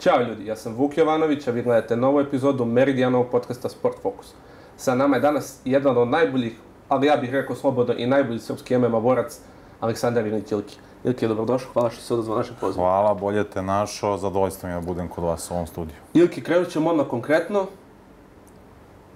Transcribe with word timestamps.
Ćao 0.00 0.22
ljudi, 0.22 0.46
ja 0.46 0.56
sam 0.56 0.74
Vuk 0.74 0.98
Jovanović, 0.98 1.48
a 1.48 1.50
vi 1.50 1.62
gledate 1.62 1.96
novu 1.96 2.20
epizodu 2.20 2.64
Meridianovog 2.64 3.26
podcasta 3.30 3.68
Sport 3.68 3.96
Focus. 4.02 4.32
Sa 4.76 4.94
nama 4.94 5.16
je 5.16 5.20
danas 5.20 5.60
jedan 5.64 5.98
od 5.98 6.08
najboljih, 6.08 6.56
ali 6.88 7.06
ja 7.06 7.16
bih 7.16 7.30
rekao 7.30 7.56
slobodno 7.56 7.94
i 7.94 8.06
najbolji 8.06 8.38
srpski 8.38 8.78
MMA 8.78 9.00
borac, 9.00 9.38
Aleksandar 9.80 10.26
Ilić 10.26 10.52
Ilki. 10.52 10.76
Ilki, 11.04 11.28
dobrodošao, 11.28 11.72
hvala 11.72 11.90
što 11.90 12.02
se 12.02 12.14
odazvao 12.14 12.38
našeg 12.38 12.56
poziva. 12.60 12.84
Hvala, 12.84 13.14
bolje 13.14 13.44
te 13.44 13.62
našao, 13.62 14.16
zadovoljstvo 14.18 14.68
mi 14.68 14.74
je 14.74 14.80
da 14.80 14.86
budem 14.86 15.08
kod 15.08 15.24
vas 15.24 15.50
u 15.50 15.54
ovom 15.54 15.66
studiju. 15.66 15.96
Ilki, 16.14 16.42
krenut 16.42 16.68
ćemo 16.68 16.90
odmah 16.90 17.06
konkretno. 17.06 17.66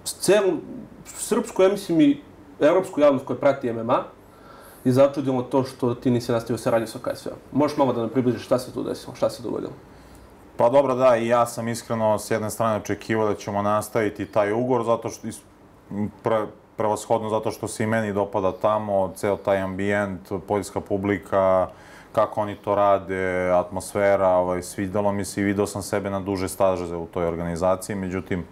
Celu 0.05 0.52
srpsku, 1.05 1.62
ja 1.62 1.69
mislim 1.69 2.01
i 2.01 2.21
evropsku 2.60 3.01
javnost 3.01 3.27
koja 3.27 3.38
prati 3.38 3.73
MMA, 3.73 4.05
i 4.85 4.93
začudilo 4.93 5.43
to 5.43 5.65
što 5.65 5.95
ti 5.95 6.10
nisi 6.10 6.32
nastavio 6.32 6.59
saradnju 6.59 6.87
sa 6.87 6.98
KSV-om. 6.98 7.38
Možeš 7.52 7.77
malo 7.77 7.93
da 7.93 8.01
nam 8.01 8.10
približiš 8.10 8.45
šta 8.45 8.59
se 8.59 8.73
tu 8.73 8.82
desilo, 8.82 9.15
šta 9.15 9.30
se 9.30 9.43
dogodilo? 9.43 9.73
Pa 10.57 10.69
dobro, 10.69 10.95
da, 10.95 11.17
i 11.17 11.27
ja 11.27 11.47
sam 11.47 11.69
iskreno 11.69 12.19
s 12.19 12.31
jedne 12.31 12.51
strane 12.51 12.77
očekivao 12.77 13.29
da 13.29 13.35
ćemo 13.35 13.63
nastaviti 13.63 14.27
taj 14.27 14.53
ugovor, 14.53 14.85
zato 14.85 15.09
što 15.09 15.29
pre, 16.23 16.47
prevashodno 16.77 17.29
zato 17.29 17.51
što 17.51 17.69
se 17.69 17.85
i 17.85 17.87
meni 17.87 18.13
dopada 18.13 18.53
tamo, 18.53 19.13
ceo 19.17 19.37
taj 19.37 19.61
ambijent, 19.61 20.33
poljska 20.49 20.80
publika, 20.80 21.69
kako 22.13 22.41
oni 22.41 22.57
to 22.57 22.75
rade, 22.75 23.51
atmosfera, 23.51 24.29
ovaj, 24.29 24.63
svidelo 24.63 25.13
mi 25.13 25.24
se 25.24 25.41
i 25.41 25.45
video 25.45 25.66
sam 25.66 25.83
sebe 25.83 26.11
na 26.11 26.21
duže 26.21 26.49
staže 26.49 26.96
u 26.96 27.07
toj 27.07 27.27
organizaciji, 27.27 27.96
međutim, 27.96 28.45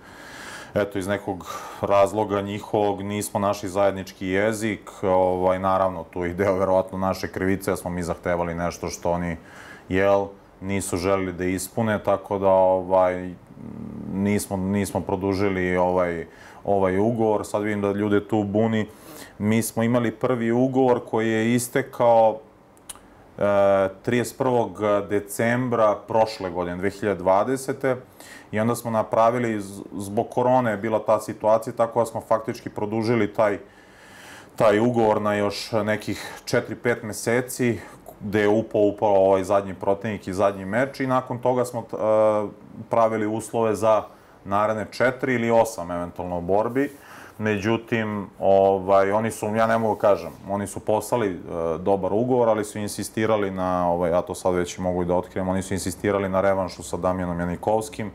eto, 0.74 0.98
iz 0.98 1.06
nekog 1.06 1.46
razloga 1.80 2.40
njihovog 2.40 3.02
nismo 3.02 3.40
našli 3.40 3.68
zajednički 3.68 4.26
jezik, 4.26 4.90
ovaj, 5.02 5.58
naravno, 5.58 6.04
tu 6.10 6.24
je 6.24 6.34
verovatno 6.58 6.98
naše 6.98 7.28
krivice, 7.28 7.70
ja 7.70 7.76
smo 7.76 7.90
mi 7.90 8.02
zahtevali 8.02 8.54
nešto 8.54 8.88
što 8.88 9.10
oni, 9.10 9.36
jel, 9.88 10.26
nisu 10.62 10.96
želeli 10.96 11.32
da 11.32 11.44
ispune, 11.44 11.98
tako 12.04 12.38
da 12.38 12.48
ovaj, 12.50 13.34
nismo, 14.14 14.56
nismo 14.56 15.00
produžili 15.00 15.76
ovaj, 15.76 16.26
ovaj 16.64 16.98
ugovor. 16.98 17.46
Sad 17.46 17.62
vidim 17.62 17.80
da 17.80 17.92
ljude 17.92 18.28
tu 18.28 18.44
buni. 18.44 18.86
Mi 19.38 19.62
smo 19.62 19.82
imali 19.82 20.10
prvi 20.10 20.52
ugovor 20.52 21.00
koji 21.10 21.30
je 21.30 21.54
istekao 21.54 22.38
e, 23.38 23.42
31. 23.42 25.08
decembra 25.08 25.96
prošle 26.08 26.50
godine, 26.50 26.90
2020. 26.90 27.96
I 28.52 28.60
onda 28.60 28.74
smo 28.74 28.90
napravili, 28.90 29.62
zbog 29.92 30.26
korone 30.30 30.70
je 30.70 30.76
bila 30.76 30.98
ta 30.98 31.20
situacija, 31.20 31.72
tako 31.76 32.00
da 32.00 32.06
smo 32.06 32.20
faktički 32.20 32.70
produžili 32.70 33.32
taj 33.32 33.58
taj 34.56 34.80
ugovor 34.80 35.22
na 35.22 35.34
još 35.34 35.72
nekih 35.72 36.42
4-5 36.44 37.02
meseci, 37.02 37.78
gde 38.24 38.40
je 38.40 38.48
upao 38.48 38.80
upravo 38.80 39.26
ovaj 39.26 39.44
zadnji 39.44 39.74
protivnik 39.74 40.28
i 40.28 40.32
zadnji 40.32 40.64
meč 40.64 41.00
i 41.00 41.06
nakon 41.06 41.38
toga 41.38 41.64
smo 41.64 41.80
uh, 41.80 42.50
pravili 42.90 43.26
uslove 43.26 43.74
za 43.74 44.02
naredne 44.44 44.86
četiri 44.90 45.34
ili 45.34 45.50
osam 45.50 45.90
eventualno 45.90 46.40
borbi. 46.40 46.90
Međutim, 47.38 48.26
ovaj, 48.38 49.12
oni 49.12 49.30
su, 49.30 49.46
ja 49.46 49.66
ne 49.66 49.78
mogu 49.78 49.94
da 49.94 50.00
kažem, 50.00 50.30
oni 50.50 50.66
su 50.66 50.80
poslali 50.80 51.34
uh, 51.34 51.80
dobar 51.80 52.12
ugovor, 52.12 52.48
ali 52.48 52.64
su 52.64 52.78
insistirali 52.78 53.50
na, 53.50 53.90
ovaj, 53.90 54.10
ja 54.10 54.22
to 54.22 54.34
sad 54.34 54.54
već 54.54 54.78
mogu 54.78 55.02
i 55.02 55.06
da 55.06 55.14
otkrijem, 55.14 55.48
oni 55.48 55.62
su 55.62 55.74
insistirali 55.74 56.28
na 56.28 56.40
revanšu 56.40 56.82
sa 56.82 56.96
Damjanom 56.96 57.40
Janikovskim, 57.40 58.10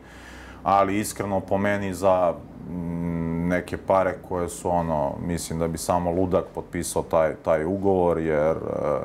ali 0.62 0.98
iskreno 0.98 1.40
po 1.40 1.58
meni 1.58 1.94
za 1.94 2.34
mm, 2.70 3.48
neke 3.48 3.76
pare 3.76 4.14
koje 4.28 4.48
su 4.48 4.70
ono, 4.70 5.12
mislim 5.26 5.58
da 5.58 5.68
bi 5.68 5.78
samo 5.78 6.10
ludak 6.10 6.44
potpisao 6.54 7.02
taj, 7.02 7.34
taj 7.34 7.64
ugovor, 7.64 8.18
jer 8.18 8.56
uh, 8.56 9.02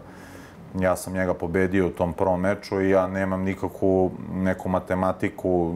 ja 0.80 0.96
sam 0.96 1.14
njega 1.14 1.34
pobedio 1.34 1.88
u 1.88 1.90
tom 1.90 2.14
prvom 2.14 2.42
meču 2.42 2.82
i 2.82 2.90
ja 2.90 3.08
nemam 3.08 3.44
nikakvu 3.44 4.12
neku 4.34 4.70
matematiku 4.70 5.74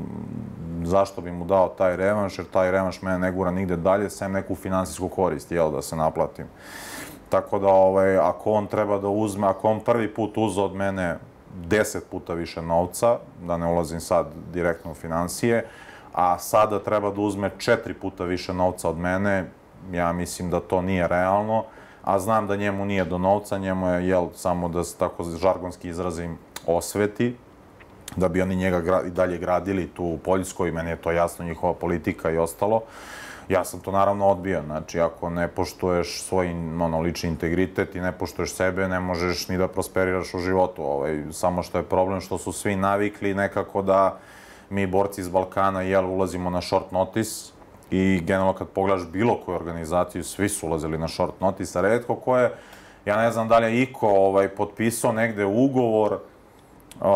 zašto 0.84 1.22
bi 1.22 1.31
mu 1.31 1.46
dao 1.46 1.69
taj 1.69 1.96
revanš, 1.96 2.38
jer 2.38 2.47
taj 2.47 2.72
revanš 2.72 3.02
mene 3.02 3.19
ne 3.19 3.31
gura 3.31 3.52
nigde 3.52 3.78
dalje, 3.78 4.09
sem 4.09 4.31
neku 4.31 4.56
finansijsku 4.56 5.09
korist, 5.09 5.52
jel, 5.52 5.72
da 5.72 5.81
se 5.81 5.96
naplatim. 5.96 6.46
Tako 7.30 7.59
da, 7.59 7.68
ovaj, 7.68 8.18
ako 8.18 8.52
on 8.52 8.68
treba 8.68 9.00
da 9.00 9.07
uzme, 9.07 9.47
ako 9.47 9.69
on 9.69 9.80
prvi 9.80 10.13
put 10.13 10.38
uze 10.38 10.62
od 10.62 10.75
mene 10.75 11.18
deset 11.56 12.09
puta 12.12 12.34
više 12.34 12.62
novca, 12.62 13.18
da 13.47 13.57
ne 13.57 13.66
ulazim 13.66 14.00
sad 14.00 14.28
direktno 14.53 14.91
u 14.91 14.94
financije, 14.94 15.66
a 16.13 16.40
sada 16.40 16.80
treba 16.80 17.12
da 17.12 17.22
uzme 17.22 17.52
četiri 17.57 17.94
puta 17.94 18.24
više 18.24 18.53
novca 18.53 18.90
od 18.90 18.97
mene, 18.97 19.46
ja 19.91 20.13
mislim 20.13 20.50
da 20.50 20.59
to 20.59 20.81
nije 20.81 21.07
realno 21.07 21.63
a 22.07 22.19
znam 22.19 22.47
da 22.47 22.56
njemu 22.56 22.85
nije 22.85 23.06
do 23.06 23.18
novca, 23.18 23.57
njemu 23.57 23.88
je, 23.88 24.07
jel, 24.07 24.28
samo 24.35 24.69
da 24.69 24.84
se 24.84 24.97
tako 24.97 25.23
žargonski 25.23 25.90
izrazim, 25.90 26.38
osveti, 26.68 27.35
da 28.16 28.29
bi 28.29 28.41
oni 28.41 28.56
njega 28.56 29.01
i 29.07 29.09
dalje 29.09 29.38
gradili 29.38 29.88
tu 29.88 30.03
u 30.03 30.18
Poljskoj, 30.18 30.72
meni 30.72 30.90
je 30.90 30.95
to 30.95 31.12
jasno, 31.12 31.45
njihova 31.45 31.73
politika 31.73 32.31
i 32.31 32.38
ostalo. 32.38 32.81
Ja 33.50 33.66
sam 33.66 33.79
to 33.79 33.91
naravno 33.91 34.28
odbio, 34.28 34.62
znači 34.66 35.00
ako 35.00 35.29
ne 35.29 35.47
poštuješ 35.47 36.22
svoj 36.22 36.51
ono, 36.81 37.01
lični 37.01 37.29
integritet 37.29 37.95
i 37.95 38.01
ne 38.01 38.12
poštuješ 38.12 38.53
sebe, 38.53 38.88
ne 38.88 39.00
možeš 39.00 39.47
ni 39.47 39.57
da 39.57 39.68
prosperiraš 39.68 40.34
u 40.34 40.39
životu. 40.39 40.84
Ovaj, 40.84 41.24
samo 41.31 41.63
što 41.63 41.78
je 41.78 41.84
problem 41.84 42.22
što 42.22 42.38
su 42.38 42.51
svi 42.51 42.75
navikli 42.75 43.34
nekako 43.34 43.81
da 43.81 44.18
mi 44.69 44.88
borci 44.88 45.22
iz 45.22 45.29
Balkana 45.29 45.81
jel, 45.81 46.09
ulazimo 46.09 46.50
na 46.50 46.62
short 46.62 46.91
notice, 46.91 47.51
i 47.92 48.22
generalno 48.25 48.53
kad 48.53 48.68
pogledaš 48.68 49.08
bilo 49.08 49.40
koju 49.46 49.56
organizaciju, 49.56 50.24
svi 50.24 50.50
su 50.50 50.68
ulazili 50.68 50.98
na 50.98 51.08
short 51.08 51.42
notice, 51.42 51.80
a 51.80 51.81
redko 51.81 52.16
ko 52.16 52.38
je, 52.38 52.52
ja 53.06 53.18
ne 53.18 53.31
znam 53.31 53.48
da 53.48 53.59
li 53.59 53.66
je 53.66 53.81
Iko 53.81 54.08
ovaj, 54.08 54.50
potpisao 54.50 55.12
negde 55.12 55.46
ugovor, 55.46 56.14
uh, 56.14 57.08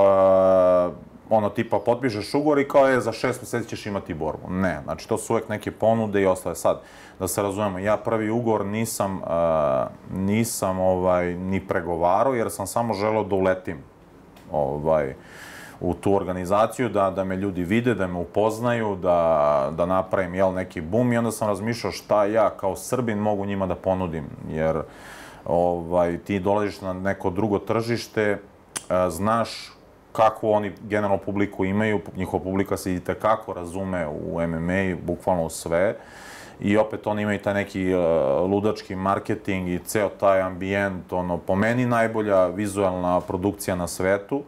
ono 1.30 1.50
tipa 1.50 1.80
potpišeš 1.80 2.34
ugovor 2.34 2.60
i 2.60 2.68
kao 2.68 2.88
je 2.88 3.02
za 3.02 3.12
šest 3.12 3.42
meseci 3.42 3.70
ćeš 3.70 3.86
imati 3.86 4.14
borbu. 4.14 4.50
Ne, 4.50 4.82
znači 4.84 5.08
to 5.08 5.18
su 5.18 5.34
uvek 5.34 5.50
neke 5.50 5.72
ponude 5.72 6.22
i 6.22 6.26
ostale. 6.26 6.56
Sad, 6.56 6.82
da 7.20 7.28
se 7.28 7.42
razumemo, 7.42 7.80
ja 7.80 7.98
prvi 7.98 8.30
ugovor 8.30 8.66
nisam, 8.66 9.18
uh, 9.18 9.28
nisam 10.18 10.80
ovaj, 10.80 11.34
ni 11.34 11.68
pregovarao 11.68 12.34
jer 12.34 12.52
sam 12.52 12.68
samo 12.68 12.94
želeo 12.94 13.24
da 13.24 13.36
uletim 13.36 13.78
ovaj, 14.52 15.16
u 15.82 15.94
tu 15.94 16.16
organizaciju, 16.16 16.90
da, 16.90 17.10
da 17.10 17.24
me 17.24 17.36
ljudi 17.36 17.64
vide, 17.64 17.96
da 17.96 18.08
me 18.08 18.20
upoznaju, 18.20 18.96
da, 18.96 19.74
da 19.78 19.86
napravim 19.86 20.36
jel, 20.36 20.54
neki 20.54 20.82
bum 20.82 21.14
i 21.14 21.18
onda 21.18 21.32
sam 21.32 21.48
razmišljao 21.48 21.92
šta 21.92 22.26
ja 22.26 22.50
kao 22.50 22.76
Srbin 22.76 23.18
mogu 23.18 23.46
njima 23.46 23.68
da 23.68 23.76
ponudim, 23.76 24.26
jer 24.50 24.82
ovaj, 25.46 26.18
ti 26.18 26.40
dolaziš 26.40 26.82
na 26.82 26.94
neko 26.94 27.30
drugo 27.30 27.60
tržište, 27.60 28.22
e, 28.22 28.40
znaš 29.10 29.72
kakvu 30.12 30.52
oni 30.52 30.72
generalno 30.82 31.18
publiku 31.18 31.66
imaju, 31.66 32.02
njihova 32.16 32.44
publika 32.44 32.78
se 32.78 32.96
i 32.96 33.00
tekako 33.00 33.54
razume 33.54 34.08
u 34.08 34.48
MMA, 34.48 34.96
bukvalno 35.06 35.46
u 35.46 35.50
sve, 35.50 35.96
i 36.60 36.78
opet 36.78 37.08
oni 37.08 37.22
imaju 37.22 37.40
taj 37.40 37.54
neki 37.54 37.94
uh, 37.94 38.02
ludački 38.50 38.96
marketing 38.96 39.70
i 39.70 39.80
ceo 39.80 40.10
taj 40.10 40.42
ambijent, 40.42 41.14
ono, 41.14 41.38
po 41.38 41.56
meni 41.56 41.86
najbolja 41.86 42.48
vizualna 42.48 43.22
produkcija 43.22 43.76
na 43.76 43.88
svetu. 43.88 44.36
Uh, 44.38 44.44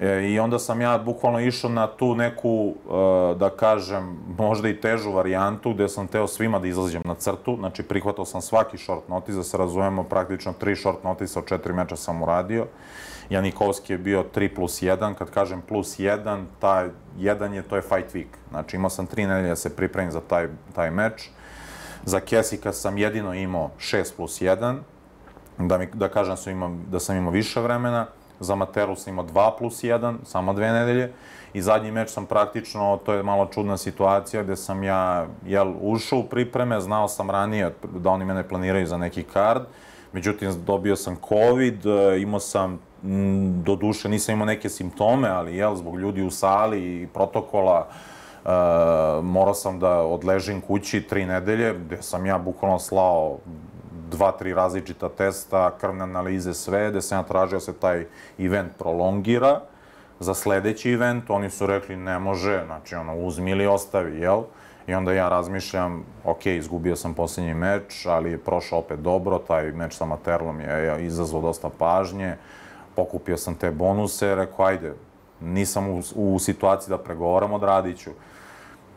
E, 0.00 0.30
I 0.30 0.40
onda 0.40 0.58
sam 0.58 0.80
ja 0.80 0.98
bukvalno 0.98 1.40
išao 1.40 1.70
na 1.70 1.86
tu 1.86 2.14
neku, 2.14 2.74
e, 2.74 3.34
da 3.34 3.50
kažem, 3.50 4.18
možda 4.38 4.68
i 4.68 4.80
težu 4.80 5.12
varijantu, 5.12 5.74
gde 5.74 5.88
sam 5.88 6.06
teo 6.06 6.26
svima 6.26 6.58
da 6.58 6.66
izlazijem 6.66 7.02
na 7.04 7.14
crtu. 7.14 7.56
Znači, 7.58 7.82
prihvatao 7.82 8.24
sam 8.24 8.42
svaki 8.42 8.78
short 8.78 9.08
notice, 9.08 9.36
da 9.36 9.42
se 9.42 9.56
razumemo, 9.56 10.04
praktično 10.04 10.52
tri 10.52 10.76
short 10.76 11.04
notice 11.04 11.38
od 11.38 11.46
četiri 11.46 11.72
meča 11.72 11.96
sam 11.96 12.22
uradio. 12.22 12.66
Janikovski 13.30 13.92
je 13.92 13.98
bio 13.98 14.24
3 14.34 14.54
plus 14.54 14.82
1, 14.82 15.14
kad 15.14 15.30
kažem 15.30 15.62
plus 15.68 15.98
1, 15.98 16.44
taj 16.58 16.88
1 17.18 17.52
je, 17.52 17.62
to 17.62 17.76
je 17.76 17.82
fight 17.82 18.14
week. 18.14 18.38
Znači, 18.50 18.76
imao 18.76 18.90
sam 18.90 19.06
tri 19.06 19.26
nedelje 19.26 19.48
da 19.48 19.56
se 19.56 19.76
pripremim 19.76 20.12
za 20.12 20.20
taj, 20.20 20.48
taj 20.74 20.90
meč. 20.90 21.28
Za 22.04 22.20
Kesika 22.20 22.72
sam 22.72 22.98
jedino 22.98 23.34
imao 23.34 23.70
6 23.78 24.16
plus 24.16 24.40
1, 24.40 24.78
da, 25.58 25.78
mi, 25.78 25.86
da 25.94 26.08
kažem 26.08 26.32
da 26.32 26.36
sam 26.36 26.52
imao, 26.52 26.70
da 26.90 27.00
sam 27.00 27.16
imao 27.16 27.32
više 27.32 27.60
vremena. 27.60 28.06
Za 28.40 28.54
Materu 28.54 28.96
sam 28.96 29.12
imao 29.12 29.24
2 29.24 29.50
plus 29.58 29.82
1, 29.82 30.16
samo 30.24 30.52
dve 30.52 30.72
nedelje. 30.72 31.12
I 31.54 31.62
zadnji 31.62 31.90
meč 31.90 32.10
sam 32.10 32.26
praktično, 32.26 32.98
to 33.04 33.12
je 33.14 33.22
malo 33.22 33.46
čudna 33.46 33.76
situacija, 33.76 34.42
gde 34.42 34.56
sam 34.56 34.82
ja 34.82 35.26
jel, 35.46 35.74
ušao 35.80 36.18
u 36.18 36.24
pripreme, 36.24 36.80
znao 36.80 37.08
sam 37.08 37.30
ranije 37.30 37.74
da 37.94 38.10
oni 38.10 38.24
mene 38.24 38.48
planiraju 38.48 38.86
za 38.86 38.96
neki 38.96 39.22
kard, 39.22 39.62
međutim 40.12 40.64
dobio 40.66 40.96
sam 40.96 41.16
COVID, 41.28 41.82
imao 42.20 42.40
sam, 42.40 42.78
do 43.64 43.76
duše 43.76 44.08
nisam 44.08 44.32
imao 44.32 44.46
neke 44.46 44.68
simptome, 44.68 45.28
ali 45.28 45.56
jel, 45.56 45.74
zbog 45.74 45.98
ljudi 45.98 46.22
u 46.22 46.30
sali 46.30 47.02
i 47.02 47.06
protokola, 47.06 47.88
Uh, 48.44 49.24
morao 49.24 49.54
sam 49.54 49.78
da 49.78 50.00
odležim 50.00 50.60
kući 50.60 51.00
tri 51.02 51.26
nedelje, 51.26 51.74
gde 51.74 52.02
sam 52.02 52.26
ja 52.26 52.38
bukvalno 52.38 52.78
slao 52.78 53.38
dva, 54.10 54.32
tri 54.32 54.54
različita 54.54 55.08
testa, 55.08 55.70
krvne 55.80 56.02
analize, 56.02 56.54
sve, 56.54 56.90
gde 56.90 57.02
sam 57.02 57.18
ja 57.18 57.22
tražio 57.22 57.56
da 57.56 57.60
se 57.60 57.72
taj 57.72 58.06
event 58.38 58.72
prolongira 58.78 59.60
za 60.20 60.34
sledeći 60.34 60.92
event, 60.92 61.30
oni 61.30 61.50
su 61.50 61.66
rekli 61.66 61.96
ne 61.96 62.18
može, 62.18 62.62
znači 62.66 62.94
ono, 62.94 63.16
uzmi 63.16 63.50
ili 63.50 63.66
ostavi, 63.66 64.20
jel? 64.20 64.42
I 64.86 64.94
onda 64.94 65.12
ja 65.12 65.28
razmišljam, 65.28 66.04
ok, 66.24 66.46
izgubio 66.46 66.96
sam 66.96 67.14
poslednji 67.14 67.54
meč, 67.54 68.06
ali 68.06 68.30
je 68.30 68.38
prošao 68.38 68.78
opet 68.78 69.00
dobro, 69.00 69.38
taj 69.38 69.72
meč 69.72 69.96
sa 69.96 70.04
Materlom 70.04 70.60
je 70.60 71.06
izazvao 71.06 71.42
dosta 71.42 71.68
pažnje, 71.78 72.36
pokupio 72.96 73.36
sam 73.36 73.54
te 73.54 73.70
bonuse, 73.70 74.34
rekao, 74.34 74.64
ajde, 74.64 74.94
nisam 75.40 75.88
u, 75.88 76.02
u 76.14 76.38
situaciji 76.38 76.90
da 76.90 76.98
pregovaram, 76.98 77.52
odradit 77.52 77.98
ću. 77.98 78.10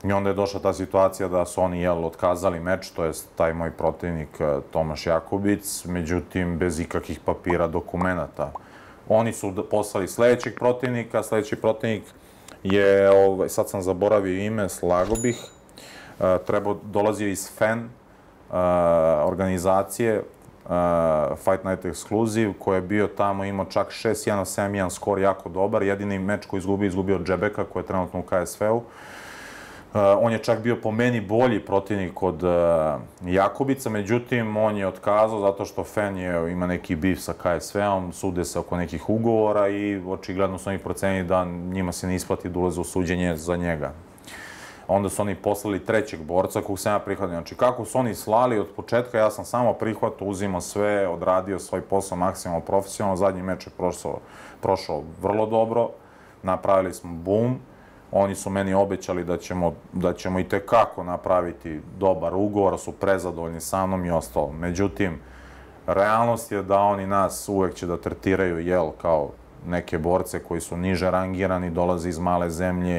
I 0.03 0.11
onda 0.11 0.29
je 0.29 0.35
došla 0.35 0.59
ta 0.59 0.73
situacija 0.73 1.29
da 1.29 1.45
su 1.45 1.61
oni, 1.61 1.81
jel, 1.81 2.05
otkazali 2.05 2.59
meč, 2.59 2.89
to 2.89 3.03
je 3.03 3.11
taj 3.35 3.53
moj 3.53 3.71
protivnik 3.71 4.29
eh, 4.39 4.59
Tomaš 4.71 5.05
Jakubic, 5.05 5.85
međutim, 5.85 6.57
bez 6.57 6.79
ikakvih 6.79 7.19
papira, 7.25 7.67
dokumentata. 7.67 8.51
Oni 9.09 9.33
su 9.33 9.65
poslali 9.71 10.07
sledećeg 10.07 10.55
protivnika, 10.55 11.23
sledeći 11.23 11.55
protivnik 11.55 12.03
je, 12.63 13.09
ovaj, 13.09 13.49
sad 13.49 13.69
sam 13.69 13.81
zaboravio 13.81 14.45
ime, 14.45 14.69
slago 14.69 15.15
bih, 15.15 15.37
uh, 16.19 16.25
trebao, 16.47 16.77
dolazio 16.83 17.27
iz 17.27 17.49
FEN 17.57 17.79
uh, 17.79 18.55
organizacije, 19.25 20.17
uh, 20.19 20.71
Fight 21.37 21.63
Night 21.63 21.85
Exclusive, 21.85 22.53
koji 22.59 22.77
je 22.77 22.81
bio 22.81 23.07
tamo, 23.07 23.45
imao 23.45 23.65
čak 23.65 23.87
6-1, 23.87 24.45
7-1 24.45 24.89
skor, 24.89 25.19
jako 25.19 25.49
dobar. 25.49 25.83
Jedini 25.83 26.19
meč 26.19 26.45
koji 26.45 26.57
izgubio, 26.57 26.87
izgubio 26.87 27.15
od 27.15 27.27
Džebeka, 27.27 27.63
koji 27.63 27.83
je 27.83 27.87
trenutno 27.87 28.19
u 28.19 28.23
KSV-u. 28.23 28.81
Uh, 29.93 29.99
on 30.21 30.31
je 30.31 30.37
čak 30.37 30.59
bio 30.59 30.75
po 30.75 30.91
meni 30.91 31.21
bolji 31.21 31.59
protivnik 31.59 32.23
od 32.23 32.43
uh, 32.43 32.51
Jakubica, 33.25 33.89
međutim, 33.89 34.57
on 34.57 34.77
je 34.77 34.87
otkazao 34.87 35.39
zato 35.39 35.65
što 35.65 35.83
Fen 35.83 36.17
je, 36.17 36.51
ima 36.51 36.67
neki 36.67 36.95
bif 36.95 37.19
sa 37.19 37.33
KSV-om, 37.33 38.13
sude 38.13 38.45
se 38.45 38.59
oko 38.59 38.77
nekih 38.77 39.09
ugovora 39.09 39.67
i 39.67 40.01
očigledno 40.07 40.57
su 40.57 40.69
oni 40.69 40.79
procenili 40.79 41.27
da 41.27 41.45
njima 41.45 41.91
se 41.91 42.07
ne 42.07 42.15
isplati 42.15 42.49
da 42.49 42.59
ulaze 42.59 42.81
u 42.81 42.83
suđenje 42.83 43.35
za 43.35 43.55
njega. 43.55 43.93
Onda 44.87 45.09
su 45.09 45.21
oni 45.21 45.35
poslali 45.35 45.85
trećeg 45.85 46.21
borca 46.21 46.61
kog 46.61 46.79
sam 46.79 46.93
ja 46.93 46.99
prihvatio. 46.99 47.33
Znači, 47.33 47.55
kako 47.55 47.85
su 47.85 47.97
oni 47.97 48.15
slali 48.15 48.59
od 48.59 48.67
početka, 48.75 49.17
ja 49.17 49.31
sam 49.31 49.45
samo 49.45 49.73
prihvatio, 49.73 50.27
uzimao 50.27 50.61
sve, 50.61 51.07
odradio 51.07 51.59
svoj 51.59 51.81
posao 51.81 52.17
maksimalno 52.17 52.65
profesionalno. 52.65 53.17
Zadnji 53.17 53.43
meč 53.43 53.67
je 53.67 53.71
prošao, 53.77 54.19
prošao 54.61 55.03
vrlo 55.21 55.45
dobro, 55.45 55.89
napravili 56.43 56.93
smo 56.93 57.13
boom, 57.13 57.59
Oni 58.11 58.35
su 58.35 58.49
meni 58.49 58.73
obećali 58.73 59.23
da 59.23 59.37
ćemo, 59.37 59.73
da 59.93 60.13
ćemo 60.13 60.39
i 60.39 60.43
tekako 60.43 61.03
napraviti 61.03 61.81
dobar 61.99 62.35
ugovor, 62.35 62.79
su 62.79 62.91
prezadovoljni 62.91 63.61
sa 63.61 63.85
mnom 63.85 64.05
i 64.05 64.11
ostalo. 64.11 64.51
Međutim, 64.51 65.19
realnost 65.87 66.51
je 66.51 66.63
da 66.63 66.79
oni 66.79 67.07
nas 67.07 67.49
uvek 67.49 67.73
će 67.73 67.87
da 67.87 67.97
tretiraju, 67.97 68.59
jel, 68.59 68.91
kao 69.01 69.29
neke 69.67 69.97
borce 69.97 70.39
koji 70.39 70.61
su 70.61 70.77
niže 70.77 71.11
rangirani, 71.11 71.69
dolaze 71.69 72.09
iz 72.09 72.19
male 72.19 72.49
zemlje 72.49 72.97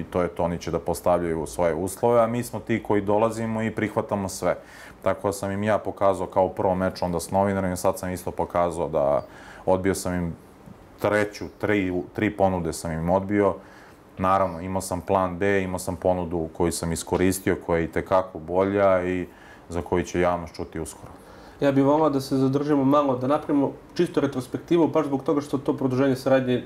i 0.00 0.04
to 0.10 0.22
je 0.22 0.28
to, 0.28 0.44
oni 0.44 0.58
će 0.58 0.70
da 0.70 0.78
postavljaju 0.78 1.46
svoje 1.46 1.74
uslove, 1.74 2.20
a 2.20 2.26
mi 2.26 2.42
smo 2.42 2.60
ti 2.60 2.82
koji 2.82 3.02
dolazimo 3.02 3.62
i 3.62 3.70
prihvatamo 3.70 4.28
sve. 4.28 4.56
Tako 5.02 5.32
sam 5.32 5.50
im 5.50 5.62
ja 5.62 5.78
pokazao 5.78 6.26
kao 6.26 6.48
prvo 6.48 6.74
meč 6.74 7.02
onda 7.02 7.20
s 7.20 7.30
novinarima, 7.30 7.76
sad 7.76 7.98
sam 7.98 8.12
isto 8.12 8.30
pokazao 8.30 8.88
da 8.88 9.22
odbio 9.66 9.94
sam 9.94 10.14
im 10.14 10.36
treću, 11.00 11.44
tri, 11.58 12.02
tri 12.14 12.36
ponude 12.36 12.72
sam 12.72 12.92
im 12.92 13.10
odbio, 13.10 13.54
Naravno, 14.18 14.60
imao 14.60 14.82
sam 14.82 15.00
plan 15.00 15.38
B, 15.38 15.62
imao 15.62 15.78
sam 15.78 15.96
ponudu 15.96 16.48
koju 16.52 16.72
sam 16.72 16.92
iskoristio, 16.92 17.56
koja 17.66 17.78
je 17.78 17.84
i 17.84 17.92
tekako 17.92 18.38
bolja 18.38 19.04
i 19.04 19.26
za 19.68 19.82
koju 19.82 20.04
će 20.04 20.20
javnost 20.20 20.54
čuti 20.56 20.80
uskoro. 20.80 21.12
Ja 21.60 21.72
bih 21.72 21.84
volao 21.84 22.10
da 22.10 22.20
se 22.20 22.36
zadržimo 22.36 22.84
malo, 22.84 23.16
da 23.16 23.26
napravimo 23.26 23.72
čisto 23.94 24.20
retrospektivu, 24.20 24.88
baš 24.88 25.06
zbog 25.06 25.22
toga 25.22 25.40
što 25.40 25.58
to 25.58 25.76
produženje 25.76 26.16
saradnje 26.16 26.64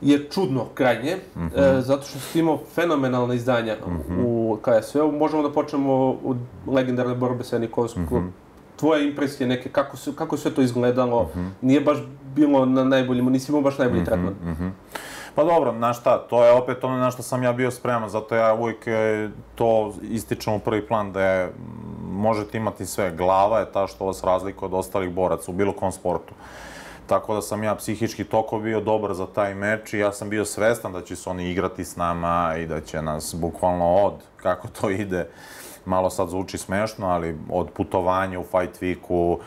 je 0.00 0.28
čudno 0.30 0.64
krajnje, 0.74 1.16
mm 1.36 1.40
-hmm. 1.40 1.78
e, 1.78 1.80
zato 1.80 2.06
što 2.06 2.18
si 2.18 2.38
imao 2.38 2.58
fenomenalne 2.74 3.36
izdanja 3.36 3.76
mm 3.86 3.90
-hmm. 3.90 4.24
u 4.24 4.58
KSV-u. 4.62 5.12
Možemo 5.12 5.42
da 5.42 5.52
počnemo 5.52 6.16
od 6.24 6.36
legendarne 6.66 7.14
borbe 7.14 7.44
sa 7.44 7.58
Nikolskom. 7.58 8.02
Mm 8.02 8.08
-hmm. 8.10 8.30
Tvoje 8.76 9.08
impresije 9.08 9.46
neke, 9.46 9.68
kako, 9.68 9.96
se, 9.96 10.12
kako 10.16 10.36
sve 10.36 10.50
to 10.50 10.62
izgledalo, 10.62 11.22
mm 11.22 11.38
-hmm. 11.38 11.48
nije 11.60 11.80
baš 11.80 11.98
bilo 12.34 12.66
na 12.66 12.84
najboljim, 12.84 13.32
nisi 13.32 13.52
imao 13.52 13.62
baš 13.62 13.78
najbolji 13.78 14.00
mm 14.00 14.04
-hmm. 14.04 14.08
tretman. 14.08 14.34
Mm 14.44 14.56
-hmm. 14.60 14.70
Pa 15.38 15.44
dobro, 15.44 15.72
znaš 15.72 16.00
šta, 16.00 16.18
to 16.18 16.44
je 16.44 16.52
opet 16.52 16.84
ono 16.84 16.96
na 16.96 17.10
što 17.10 17.22
sam 17.22 17.42
ja 17.42 17.52
bio 17.52 17.70
spreman, 17.70 18.08
zato 18.08 18.34
ja 18.34 18.54
uvijek 18.54 18.86
e, 18.86 19.28
to 19.54 19.94
ističem 20.02 20.54
u 20.54 20.58
prvi 20.58 20.86
plan, 20.86 21.12
da 21.12 21.22
je, 21.22 21.52
možete 22.10 22.58
imati 22.58 22.86
sve. 22.86 23.10
Glava 23.10 23.58
je 23.58 23.72
ta 23.72 23.86
što 23.86 24.04
vas 24.04 24.24
razlika 24.24 24.66
od 24.66 24.74
ostalih 24.74 25.10
boraca 25.10 25.50
u 25.50 25.54
bilo 25.54 25.72
kom 25.72 25.92
sportu. 25.92 26.34
Tako 27.06 27.34
da 27.34 27.42
sam 27.42 27.62
ja 27.62 27.74
psihički 27.74 28.24
toko 28.24 28.58
bio 28.58 28.80
dobar 28.80 29.14
za 29.14 29.26
taj 29.26 29.54
meč 29.54 29.92
i 29.92 29.98
ja 29.98 30.12
sam 30.12 30.28
bio 30.30 30.44
svestan 30.44 30.92
da 30.92 31.02
će 31.02 31.16
se 31.16 31.30
oni 31.30 31.50
igrati 31.50 31.84
s 31.84 31.96
nama 31.96 32.54
i 32.58 32.66
da 32.66 32.80
će 32.80 33.02
nas 33.02 33.34
bukvalno 33.38 33.94
od, 33.94 34.14
kako 34.36 34.68
to 34.68 34.90
ide, 34.90 35.28
malo 35.84 36.10
sad 36.10 36.28
zvuči 36.28 36.58
smešno, 36.58 37.06
ali 37.06 37.38
od 37.50 37.70
putovanja 37.70 38.40
u 38.40 38.44
Fight 38.44 38.82
Weeku, 38.82 39.38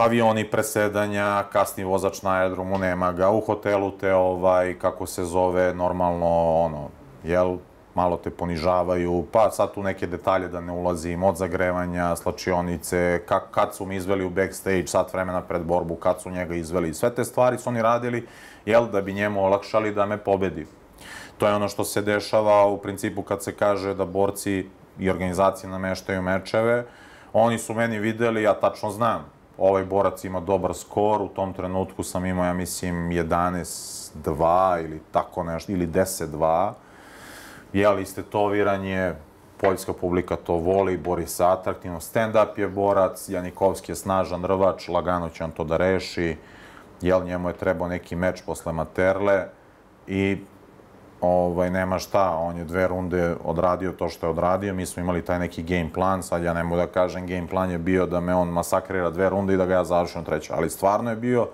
avioni 0.00 0.44
presedanja, 0.50 1.44
kasni 1.52 1.84
vozač 1.84 2.22
na 2.22 2.30
aerodromu, 2.30 2.78
nema 2.78 3.12
ga, 3.12 3.30
u 3.30 3.40
hotelu 3.40 3.90
te, 3.90 4.14
ovaj, 4.14 4.74
kako 4.78 5.06
se 5.06 5.24
zove, 5.24 5.74
normalno, 5.74 6.28
ono, 6.64 6.88
jel, 7.24 7.56
malo 7.94 8.16
te 8.16 8.30
ponižavaju, 8.30 9.24
pa 9.32 9.50
sad 9.50 9.72
tu 9.74 9.82
neke 9.82 10.06
detalje 10.06 10.48
da 10.48 10.60
ne 10.60 10.72
ulazim, 10.72 11.22
od 11.22 11.36
zagrevanja, 11.36 12.16
slačionice, 12.16 13.22
kak, 13.26 13.50
kad 13.50 13.74
su 13.74 13.86
mi 13.86 13.96
izveli 13.96 14.24
u 14.24 14.30
backstage, 14.30 14.86
sat 14.86 15.12
vremena 15.12 15.40
pred 15.40 15.62
borbu, 15.62 15.94
kad 15.94 16.20
su 16.20 16.30
njega 16.30 16.54
izveli, 16.54 16.94
sve 16.94 17.14
te 17.14 17.24
stvari 17.24 17.58
su 17.58 17.68
oni 17.68 17.82
radili, 17.82 18.26
jel, 18.66 18.86
da 18.86 19.00
bi 19.00 19.12
njemu 19.12 19.44
olakšali 19.44 19.94
da 19.94 20.06
me 20.06 20.18
pobedi. 20.18 20.66
To 21.38 21.48
je 21.48 21.54
ono 21.54 21.68
što 21.68 21.84
se 21.84 22.02
dešava 22.02 22.66
u 22.66 22.78
principu 22.78 23.22
kad 23.22 23.42
se 23.42 23.52
kaže 23.56 23.94
da 23.94 24.04
borci 24.04 24.66
i 24.98 25.10
organizacije 25.10 25.70
nameštaju 25.70 26.22
mečeve, 26.22 26.84
oni 27.32 27.58
su 27.58 27.74
meni 27.74 27.98
videli, 27.98 28.42
ja 28.42 28.54
tačno 28.54 28.90
znam, 28.90 29.24
ovaj 29.58 29.84
borac 29.84 30.24
ima 30.24 30.40
dobar 30.40 30.74
skor, 30.74 31.22
u 31.22 31.28
tom 31.28 31.52
trenutku 31.52 32.02
sam 32.02 32.26
imao, 32.26 32.44
ja 32.44 32.52
mislim, 32.52 33.10
11-2 33.10 34.84
ili 34.84 35.00
tako 35.12 35.42
nešto, 35.42 35.72
ili 35.72 35.86
10-2. 35.86 36.72
Jeli, 37.72 38.02
istetoviranje, 38.02 39.14
poljska 39.60 39.92
publika 39.92 40.36
to 40.36 40.54
voli, 40.54 40.96
bori 40.96 41.26
se 41.26 41.44
atraktivno, 41.44 42.00
stand-up 42.00 42.58
je 42.58 42.68
borac, 42.68 43.28
Janikovski 43.28 43.92
je 43.92 43.96
snažan 43.96 44.44
rvač, 44.44 44.88
lagano 44.88 45.28
će 45.28 45.44
on 45.44 45.50
to 45.50 45.64
da 45.64 45.76
reši, 45.76 46.36
jel, 47.00 47.24
njemu 47.24 47.48
je 47.48 47.56
trebao 47.56 47.88
neki 47.88 48.16
meč 48.16 48.42
posle 48.46 48.72
Materle 48.72 49.46
i 50.06 50.38
ovaj, 51.20 51.70
nema 51.70 51.98
šta, 51.98 52.30
on 52.30 52.56
je 52.56 52.64
dve 52.64 52.88
runde 52.88 53.34
odradio 53.44 53.92
to 53.92 54.08
što 54.08 54.26
je 54.26 54.30
odradio, 54.30 54.74
mi 54.74 54.86
smo 54.86 55.02
imali 55.02 55.24
taj 55.24 55.38
neki 55.38 55.62
game 55.62 55.90
plan, 55.94 56.22
sad 56.22 56.42
ja 56.42 56.54
ne 56.54 56.62
mogu 56.62 56.76
da 56.76 56.86
kažem, 56.86 57.26
game 57.26 57.46
plan 57.46 57.70
je 57.70 57.78
bio 57.78 58.06
da 58.06 58.20
me 58.20 58.34
on 58.34 58.48
masakrira 58.48 59.10
dve 59.10 59.30
runde 59.30 59.54
i 59.54 59.56
da 59.56 59.66
ga 59.66 59.74
ja 59.74 59.84
završim 59.84 60.24
treću, 60.24 60.52
ali 60.56 60.70
stvarno 60.70 61.10
je 61.10 61.16
bio 61.16 61.48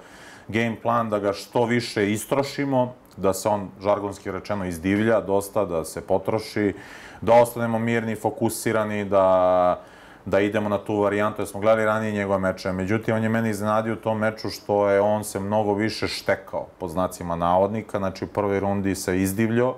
game 0.49 0.77
plan 0.83 1.11
da 1.11 1.19
ga 1.19 1.33
što 1.33 1.65
više 1.65 2.13
istrošimo, 2.13 2.95
da 3.17 3.33
se 3.33 3.49
on, 3.49 3.69
žargonski 3.83 4.31
rečeno, 4.31 4.65
izdivlja 4.65 5.21
dosta, 5.21 5.65
da 5.65 5.85
se 5.85 6.01
potroši, 6.01 6.75
da 7.21 7.35
ostanemo 7.35 7.79
mirni, 7.79 8.17
fokusirani, 8.17 9.05
da 9.05 9.85
da 10.25 10.41
idemo 10.41 10.69
na 10.69 10.79
tu 10.79 11.01
varijantu, 11.01 11.41
jer 11.41 11.49
smo 11.49 11.61
gledali 11.61 11.85
ranije 11.85 12.13
njegove 12.13 12.39
meče. 12.39 12.73
Međutim, 12.73 13.15
on 13.15 13.23
je 13.23 13.29
meni 13.29 13.51
iznenadio 13.51 13.93
u 13.93 13.97
tom 13.97 14.19
meču 14.19 14.51
što 14.51 14.89
je 14.89 15.01
on 15.01 15.25
se 15.25 15.41
mnogo 15.41 15.75
više 15.75 16.09
štekao, 16.09 16.67
pod 16.79 16.91
znacima 16.91 17.37
navodnika. 17.37 17.99
Znači, 17.99 18.25
u 18.25 18.29
prvoj 18.29 18.61
rundi 18.61 18.95
se 18.95 19.21
izdivljao, 19.21 19.77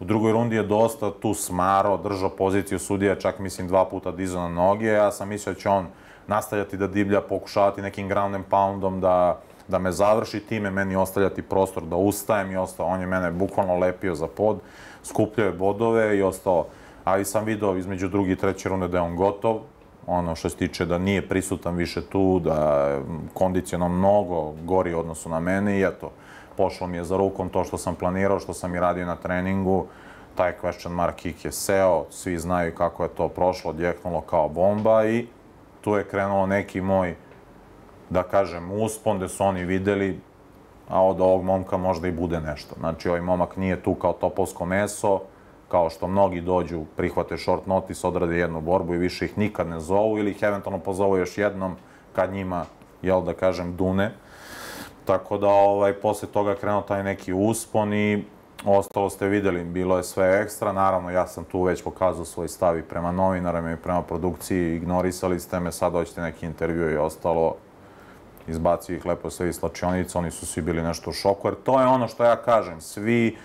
u 0.00 0.04
drugoj 0.04 0.32
rundi 0.32 0.56
je 0.56 0.62
dosta 0.62 1.10
tu 1.10 1.34
smaro, 1.34 1.96
držao 1.96 2.28
poziciju 2.28 2.78
sudija, 2.78 3.14
čak 3.14 3.38
mislim 3.38 3.68
dva 3.68 3.84
puta 3.84 4.10
dizao 4.10 4.42
na 4.42 4.54
noge. 4.54 4.86
Ja 4.86 5.12
sam 5.12 5.28
mislio 5.28 5.54
da 5.54 5.60
će 5.60 5.68
on 5.68 5.86
nastavljati 6.26 6.76
da 6.76 6.86
divlja, 6.86 7.20
pokušavati 7.20 7.82
nekim 7.82 8.08
ground 8.08 8.34
and 8.34 8.44
poundom 8.50 9.00
da, 9.00 9.40
da 9.68 9.78
me 9.78 9.92
završi, 9.92 10.40
time 10.40 10.70
meni 10.70 10.96
ostavljati 10.96 11.42
prostor 11.42 11.82
da 11.82 11.96
ustajem 11.96 12.50
i 12.50 12.56
ostao. 12.56 12.86
On 12.86 13.00
je 13.00 13.06
mene 13.06 13.30
bukvalno 13.30 13.78
lepio 13.78 14.14
za 14.14 14.26
pod, 14.26 14.58
skupljao 15.02 15.46
je 15.46 15.52
bodove 15.52 16.18
i 16.18 16.22
ostao 16.22 16.66
ali 17.04 17.24
sam 17.24 17.44
video 17.44 17.76
između 17.76 18.08
druge 18.08 18.32
i 18.32 18.36
treće 18.36 18.68
runde 18.68 18.88
da 18.88 18.96
je 18.96 19.02
on 19.02 19.16
gotov, 19.16 19.60
ono 20.06 20.34
što 20.34 20.48
se 20.48 20.56
tiče 20.56 20.86
da 20.86 20.98
nije 20.98 21.28
prisutan 21.28 21.74
više 21.74 22.02
tu, 22.02 22.40
da 22.44 22.88
kondiciono 23.34 23.88
mnogo 23.88 24.52
gori 24.64 24.94
odnosu 24.94 25.28
na 25.28 25.40
mene 25.40 25.78
i 25.78 25.82
eto, 25.82 26.10
pošlo 26.56 26.86
mi 26.86 26.96
je 26.96 27.04
za 27.04 27.16
rukom 27.16 27.48
to 27.48 27.64
što 27.64 27.78
sam 27.78 27.94
planirao, 27.94 28.40
što 28.40 28.54
sam 28.54 28.74
i 28.74 28.80
radio 28.80 29.06
na 29.06 29.16
treningu, 29.16 29.86
taj 30.34 30.52
question 30.62 30.88
mark 30.88 31.16
kick 31.16 31.44
je 31.44 31.52
seo, 31.52 32.04
svi 32.10 32.38
znaju 32.38 32.74
kako 32.74 33.02
je 33.02 33.08
to 33.08 33.28
prošlo, 33.28 33.70
odjeknulo 33.70 34.20
kao 34.20 34.48
bomba 34.48 35.06
i 35.06 35.26
tu 35.80 35.96
je 35.96 36.04
krenuo 36.04 36.46
neki 36.46 36.80
moj, 36.80 37.16
da 38.10 38.22
kažem, 38.22 38.72
uspon 38.72 39.16
gde 39.16 39.28
su 39.28 39.44
oni 39.44 39.64
videli, 39.64 40.20
a 40.88 41.04
od 41.04 41.20
ovog 41.20 41.44
momka 41.44 41.76
možda 41.76 42.08
i 42.08 42.12
bude 42.12 42.40
nešto. 42.40 42.74
Znači, 42.78 43.08
ovaj 43.08 43.20
momak 43.20 43.56
nije 43.56 43.82
tu 43.82 43.94
kao 43.94 44.12
topovsko 44.12 44.64
meso, 44.64 45.20
kao 45.68 45.90
što 45.90 46.08
mnogi 46.08 46.40
dođu, 46.40 46.84
prihvate 46.96 47.38
short 47.38 47.66
notice, 47.66 48.06
odrade 48.06 48.36
jednu 48.36 48.60
borbu 48.60 48.94
i 48.94 48.98
više 48.98 49.24
ih 49.24 49.38
nikad 49.38 49.68
ne 49.68 49.80
zovu 49.80 50.18
ili 50.18 50.30
ih 50.30 50.42
eventualno 50.42 50.78
pozovu 50.78 51.16
još 51.16 51.38
jednom 51.38 51.76
kad 52.12 52.32
njima, 52.32 52.64
jel 53.02 53.22
da 53.22 53.34
kažem, 53.34 53.76
dune. 53.76 54.12
Tako 55.04 55.38
da, 55.38 55.48
ovaj, 55.48 55.92
posle 55.92 56.28
toga 56.28 56.54
krenuo 56.54 56.82
taj 56.82 57.02
neki 57.02 57.32
uspon 57.32 57.94
i 57.94 58.24
ostalo 58.64 59.10
ste 59.10 59.28
videli, 59.28 59.64
bilo 59.64 59.96
je 59.96 60.02
sve 60.02 60.40
ekstra. 60.42 60.72
Naravno, 60.72 61.10
ja 61.10 61.26
sam 61.26 61.44
tu 61.44 61.62
već 61.62 61.82
pokazao 61.82 62.24
svoj 62.24 62.48
stav 62.48 62.78
i 62.78 62.82
prema 62.82 63.12
novinarima 63.12 63.72
i 63.72 63.76
prema 63.76 64.02
produkciji, 64.02 64.76
ignorisali 64.76 65.40
ste 65.40 65.60
me, 65.60 65.72
sad 65.72 65.92
hoćete 65.92 66.20
neki 66.20 66.46
intervju 66.46 66.92
i 66.92 66.96
ostalo. 66.96 67.56
izbacio 68.46 68.96
ih 68.96 69.06
lepo 69.06 69.30
sve 69.30 69.48
iz 69.48 69.56
slačionice, 69.56 70.18
oni 70.18 70.30
su 70.30 70.46
svi 70.46 70.62
bili 70.62 70.82
nešto 70.82 71.10
u 71.10 71.12
šoku, 71.12 71.48
jer 71.48 71.54
to 71.64 71.80
je 71.80 71.86
ono 71.86 72.08
što 72.08 72.24
ja 72.24 72.36
kažem, 72.36 72.80
svi 72.80 73.36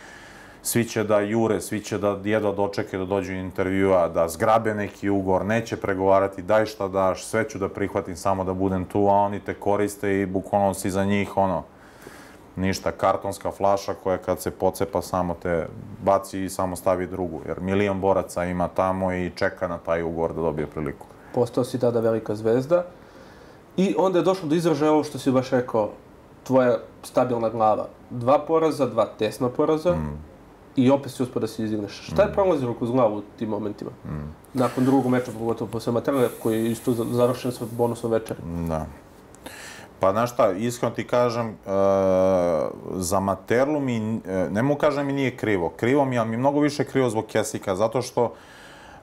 svi 0.62 0.86
će 0.86 1.04
da 1.04 1.20
jure, 1.20 1.62
svi 1.62 1.80
će 1.82 1.98
da 1.98 2.18
jedva 2.24 2.52
dočeke 2.52 2.98
da 2.98 3.06
dođu 3.06 3.34
intervjua, 3.34 4.08
da 4.08 4.28
zgrabe 4.28 4.76
neki 4.76 5.10
ugor, 5.10 5.46
neće 5.46 5.78
pregovarati, 5.78 6.42
daj 6.42 6.66
šta 6.66 6.88
daš, 6.88 7.26
sve 7.26 7.50
ću 7.50 7.58
da 7.58 7.70
prihvatim 7.70 8.16
samo 8.16 8.44
da 8.44 8.54
budem 8.54 8.86
tu, 8.86 9.08
a 9.08 9.14
oni 9.14 9.40
te 9.40 9.54
koriste 9.54 10.22
i 10.22 10.26
bukvalno 10.26 10.74
si 10.74 10.92
za 10.92 11.06
njih, 11.06 11.38
ono, 11.38 11.64
ništa, 12.56 12.92
kartonska 12.92 13.52
flaša 13.52 13.94
koja 13.94 14.18
kad 14.18 14.42
se 14.42 14.52
pocepa 14.52 15.02
samo 15.02 15.36
te 15.42 15.68
baci 16.04 16.44
i 16.44 16.50
samo 16.50 16.76
stavi 16.76 17.08
drugu, 17.08 17.42
jer 17.48 17.60
milion 17.62 18.02
boraca 18.02 18.46
ima 18.46 18.68
tamo 18.68 19.14
i 19.14 19.32
čeka 19.36 19.68
na 19.68 19.78
taj 19.78 20.04
ugor 20.04 20.34
da 20.34 20.42
dobije 20.42 20.68
priliku. 20.68 21.06
Postao 21.34 21.64
si 21.64 21.80
tada 21.80 22.00
velika 22.00 22.36
zvezda 22.36 22.86
i 23.78 23.96
onda 23.98 24.20
je 24.20 24.24
došlo 24.24 24.50
do 24.50 24.56
izražaja 24.56 24.92
ovo 24.92 25.04
što 25.04 25.20
si 25.20 25.32
baš 25.32 25.50
rekao, 25.50 25.90
tvoja 26.44 26.78
stabilna 27.04 27.50
glava. 27.50 27.88
Dva 28.10 28.40
poraza, 28.40 28.86
dva 28.86 29.06
tesna 29.06 29.50
poraza, 29.50 29.94
mm 29.96 30.29
i 30.84 30.90
opet 30.90 31.12
si 31.12 31.24
uspio 31.24 31.40
da 31.40 31.48
se 31.48 31.64
izdigneš. 31.64 32.02
Šta 32.02 32.22
je 32.22 32.34
prolazilo 32.34 32.74
kroz 32.74 32.92
glavu 32.92 33.18
u 33.18 33.22
tim 33.40 33.50
momentima? 33.50 33.92
Mm. 34.06 34.34
Nakon 34.54 34.86
drugog 34.86 35.08
meča, 35.08 35.32
pogotovo 35.32 35.72
posle 35.72 35.94
Materle, 35.94 36.30
koji 36.44 36.64
je 36.64 36.72
isto 36.72 36.92
završen 36.94 37.52
sa 37.52 37.66
bonusnom 37.72 38.12
večer. 38.12 38.38
Da. 38.68 38.86
Pa, 40.00 40.12
znaš 40.12 40.34
šta, 40.34 40.52
iskreno 40.52 40.96
ti 40.96 41.08
kažem, 41.08 41.48
uh, 41.48 41.54
za 42.96 43.20
Materlu 43.20 43.80
mi, 43.80 44.00
uh, 44.00 44.52
ne 44.52 44.64
mu 44.64 44.76
kažem 44.76 45.06
mi 45.06 45.14
nije 45.14 45.38
krivo. 45.38 45.70
Krivo 45.70 46.06
mi, 46.06 46.20
ali 46.20 46.30
mi 46.30 46.38
mnogo 46.38 46.60
više 46.60 46.84
krivo 46.84 47.10
zbog 47.10 47.26
Kesika, 47.26 47.76
zato 47.76 48.02
što, 48.02 48.34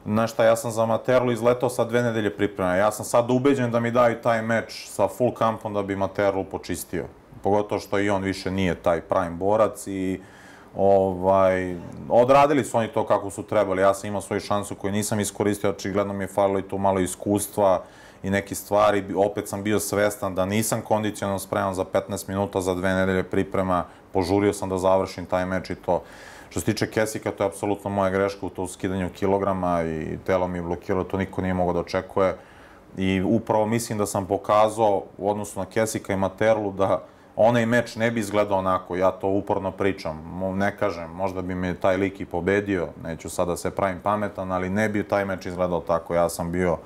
znaš 0.04 0.33
šta, 0.33 0.45
ja 0.45 0.56
sam 0.56 0.71
za 0.71 0.87
Materlu 0.87 1.33
izletao 1.33 1.71
sa 1.71 1.85
dve 1.85 2.02
nedelje 2.02 2.37
priprema. 2.37 2.76
Ja 2.76 2.92
sam 2.92 3.04
sad 3.04 3.30
ubeđen 3.30 3.71
da 3.71 3.80
mi 3.80 3.90
daju 3.90 4.16
taj 4.23 4.42
meč 4.42 4.88
sa 4.88 5.09
full 5.09 5.35
kampom 5.35 5.75
da 5.75 5.83
bi 5.83 5.97
Materlu 5.97 6.45
počistio. 6.45 7.04
Pogotovo 7.42 7.80
što 7.80 7.99
i 7.99 8.11
on 8.11 8.23
više 8.23 8.50
nije 8.50 8.75
taj 8.75 9.00
prime 9.00 9.30
borac 9.30 9.87
i 9.87 10.21
uh, 10.21 10.36
Ovaj, 10.76 11.76
odradili 12.09 12.64
su 12.64 12.78
oni 12.78 12.88
to 12.88 13.06
kako 13.06 13.30
su 13.30 13.42
trebali. 13.42 13.83
Ja 13.83 13.95
sam 13.95 14.09
imao 14.09 14.21
svoju 14.21 14.40
šansu 14.40 14.75
koju 14.75 14.92
nisam 14.92 15.21
iskoristio, 15.21 15.71
očigledno 15.71 16.12
mi 16.12 16.25
je 16.25 16.28
falilo 16.28 16.59
i 16.59 16.62
to 16.62 16.78
malo 16.78 17.00
iskustva 17.00 17.83
i 18.23 18.30
neke 18.30 18.54
stvari. 18.54 19.04
Opet 19.16 19.49
sam 19.49 19.62
bio 19.62 19.80
svestan 19.80 20.35
da 20.35 20.47
nisam 20.47 20.80
kondicionalno 20.80 21.38
spreman 21.38 21.75
za 21.75 21.85
15 21.85 22.28
minuta, 22.28 22.61
za 22.61 22.75
dve 22.75 22.95
nedelje 22.95 23.23
priprema. 23.23 23.85
Požurio 24.12 24.52
sam 24.52 24.68
da 24.68 24.78
završim 24.78 25.26
taj 25.26 25.47
meč 25.47 25.71
i 25.71 25.75
to. 25.75 26.02
Što 26.50 26.61
se 26.61 26.66
tiče 26.66 26.90
Kesika, 26.90 27.30
to 27.30 27.45
je 27.45 27.49
apsolutno 27.49 27.90
moja 27.90 28.11
greška 28.11 28.47
u 28.47 28.50
to 28.50 28.66
skidanju 28.66 29.11
kilograma 29.14 29.83
i 29.83 30.18
telo 30.26 30.49
mi 30.49 30.59
je 30.59 30.62
blokiralo, 30.62 31.04
to 31.04 31.16
niko 31.16 31.42
nije 31.42 31.54
mogao 31.54 31.73
da 31.73 31.80
očekuje. 31.80 32.37
I 32.97 33.23
upravo 33.23 33.66
mislim 33.66 33.99
da 33.99 34.06
sam 34.06 34.26
pokazao 34.26 35.02
u 35.18 35.30
odnosu 35.30 35.61
na 35.61 35.66
Kesika 35.66 36.12
i 36.12 36.16
Materlu 36.16 36.73
da 36.73 37.02
onaj 37.37 37.66
meč 37.66 37.97
ne 37.97 38.11
bi 38.11 38.21
izgledao 38.21 38.59
onako, 38.59 38.97
ja 38.97 39.11
to 39.11 39.28
uporno 39.28 39.71
pričam, 39.71 40.40
ne 40.55 40.76
kažem, 40.76 41.11
možda 41.11 41.43
bi 41.43 41.55
me 41.55 41.75
taj 41.75 41.97
lik 41.97 42.21
i 42.21 42.25
pobedio, 42.25 42.88
neću 43.02 43.31
sada 43.31 43.57
se 43.57 43.71
pravim 43.71 44.00
pametan, 44.02 44.52
ali 44.52 44.71
ne 44.71 44.88
bi 44.88 45.09
taj 45.09 45.25
meč 45.25 45.47
izgledao 45.47 45.81
tako, 45.81 46.14
ja 46.14 46.28
sam 46.28 46.52
bio 46.52 46.78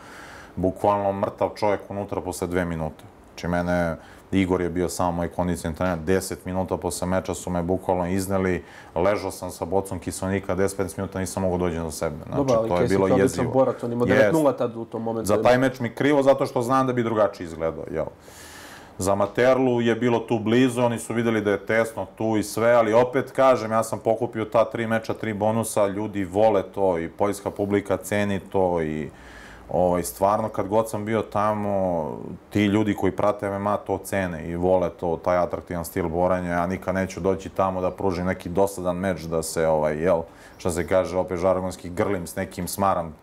bukvalno 0.57 1.13
mrtav 1.13 1.51
čovjek 1.57 1.81
unutra 1.89 2.21
posle 2.21 2.47
dve 2.47 2.65
minute. 2.65 3.05
Znači 3.29 3.49
mene, 3.49 3.97
Igor 4.33 4.61
je 4.61 4.71
bio 4.71 4.89
samo 4.89 5.13
moj 5.13 5.29
kondicijan 5.29 5.75
trener, 5.75 5.99
10 5.99 6.35
minuta 6.45 6.77
posle 6.77 7.07
meča 7.07 7.35
su 7.35 7.51
me 7.51 7.63
bukvalno 7.63 8.07
izneli, 8.07 8.65
ležao 8.95 9.31
sam 9.31 9.51
sa 9.51 9.65
bocom 9.65 9.99
kisonika, 9.99 10.57
10-15 10.57 10.99
minuta 10.99 11.19
nisam 11.19 11.43
mogao 11.43 11.59
dođi 11.59 11.79
do 11.79 11.91
sebe. 11.91 12.17
Znači, 12.27 12.37
Dobar, 12.37 12.57
ali 12.57 12.69
to 12.69 12.81
je 12.81 12.89
bilo 12.89 13.09
jezivo. 13.09 13.53
Borac, 13.53 13.83
on 13.83 13.93
ima 13.93 14.05
9-0 14.05 14.59
tad 14.59 14.77
u 14.77 14.85
tom 14.85 15.03
momentu. 15.03 15.27
Za 15.27 15.43
taj 15.43 15.59
meč 15.59 15.81
mi 15.81 15.95
krivo, 15.95 16.23
zato 16.23 16.47
što 16.47 16.63
znam 16.63 16.87
da 16.87 16.93
bi 16.93 17.03
drugačije 17.03 17.45
izgledao, 17.45 17.85
jel? 17.91 18.07
Za 19.01 19.15
Materlu 19.15 19.81
je 19.81 19.95
bilo 19.95 20.19
tu 20.19 20.39
blizu, 20.39 20.83
oni 20.83 20.99
su 20.99 21.15
videli 21.15 21.41
da 21.41 21.51
je 21.51 21.67
tesno 21.67 22.07
tu 22.17 22.37
i 22.37 22.43
sve, 22.43 22.73
ali 22.73 22.93
opet 22.93 23.31
kažem, 23.31 23.73
ja 23.73 23.83
sam 23.83 23.99
pokupio 23.99 24.45
ta 24.45 24.65
tri 24.65 24.87
meča, 24.87 25.15
tri 25.15 25.35
bonusa, 25.35 25.87
ljudi 25.87 26.25
vole 26.25 26.63
to 26.63 26.99
i 26.99 27.09
poljska 27.09 27.51
publika 27.51 27.97
ceni 27.97 28.41
to 28.41 28.83
i 28.83 29.11
ovaj, 29.71 30.03
stvarno 30.03 30.49
kad 30.49 30.69
god 30.69 30.91
sam 30.91 31.05
bio 31.05 31.23
tamo, 31.23 32.19
ti 32.51 32.65
ljudi 32.65 32.95
koji 32.95 33.13
prate 33.13 33.59
MMA 33.59 33.77
to 33.77 33.99
cene 34.05 34.49
i 34.49 34.57
vole 34.57 34.91
to, 34.91 35.17
taj 35.25 35.37
atraktivan 35.37 35.85
stil 35.85 36.09
boranja, 36.09 36.51
ja 36.51 36.67
nikad 36.67 36.95
neću 36.95 37.21
doći 37.21 37.49
tamo 37.49 37.81
da 37.81 37.91
pružim 37.91 38.27
neki 38.27 38.49
dosadan 38.49 38.97
meč 38.97 39.21
da 39.21 39.43
se, 39.43 39.67
ovaj, 39.67 39.97
jel, 39.97 40.23
što 40.59 40.71
se 40.71 40.87
kaže, 40.87 41.17
opet 41.17 41.39
žargonski 41.39 41.91
grlim 41.91 42.27
s 42.27 42.37
nekim 42.37 42.69
smaram 42.69 43.15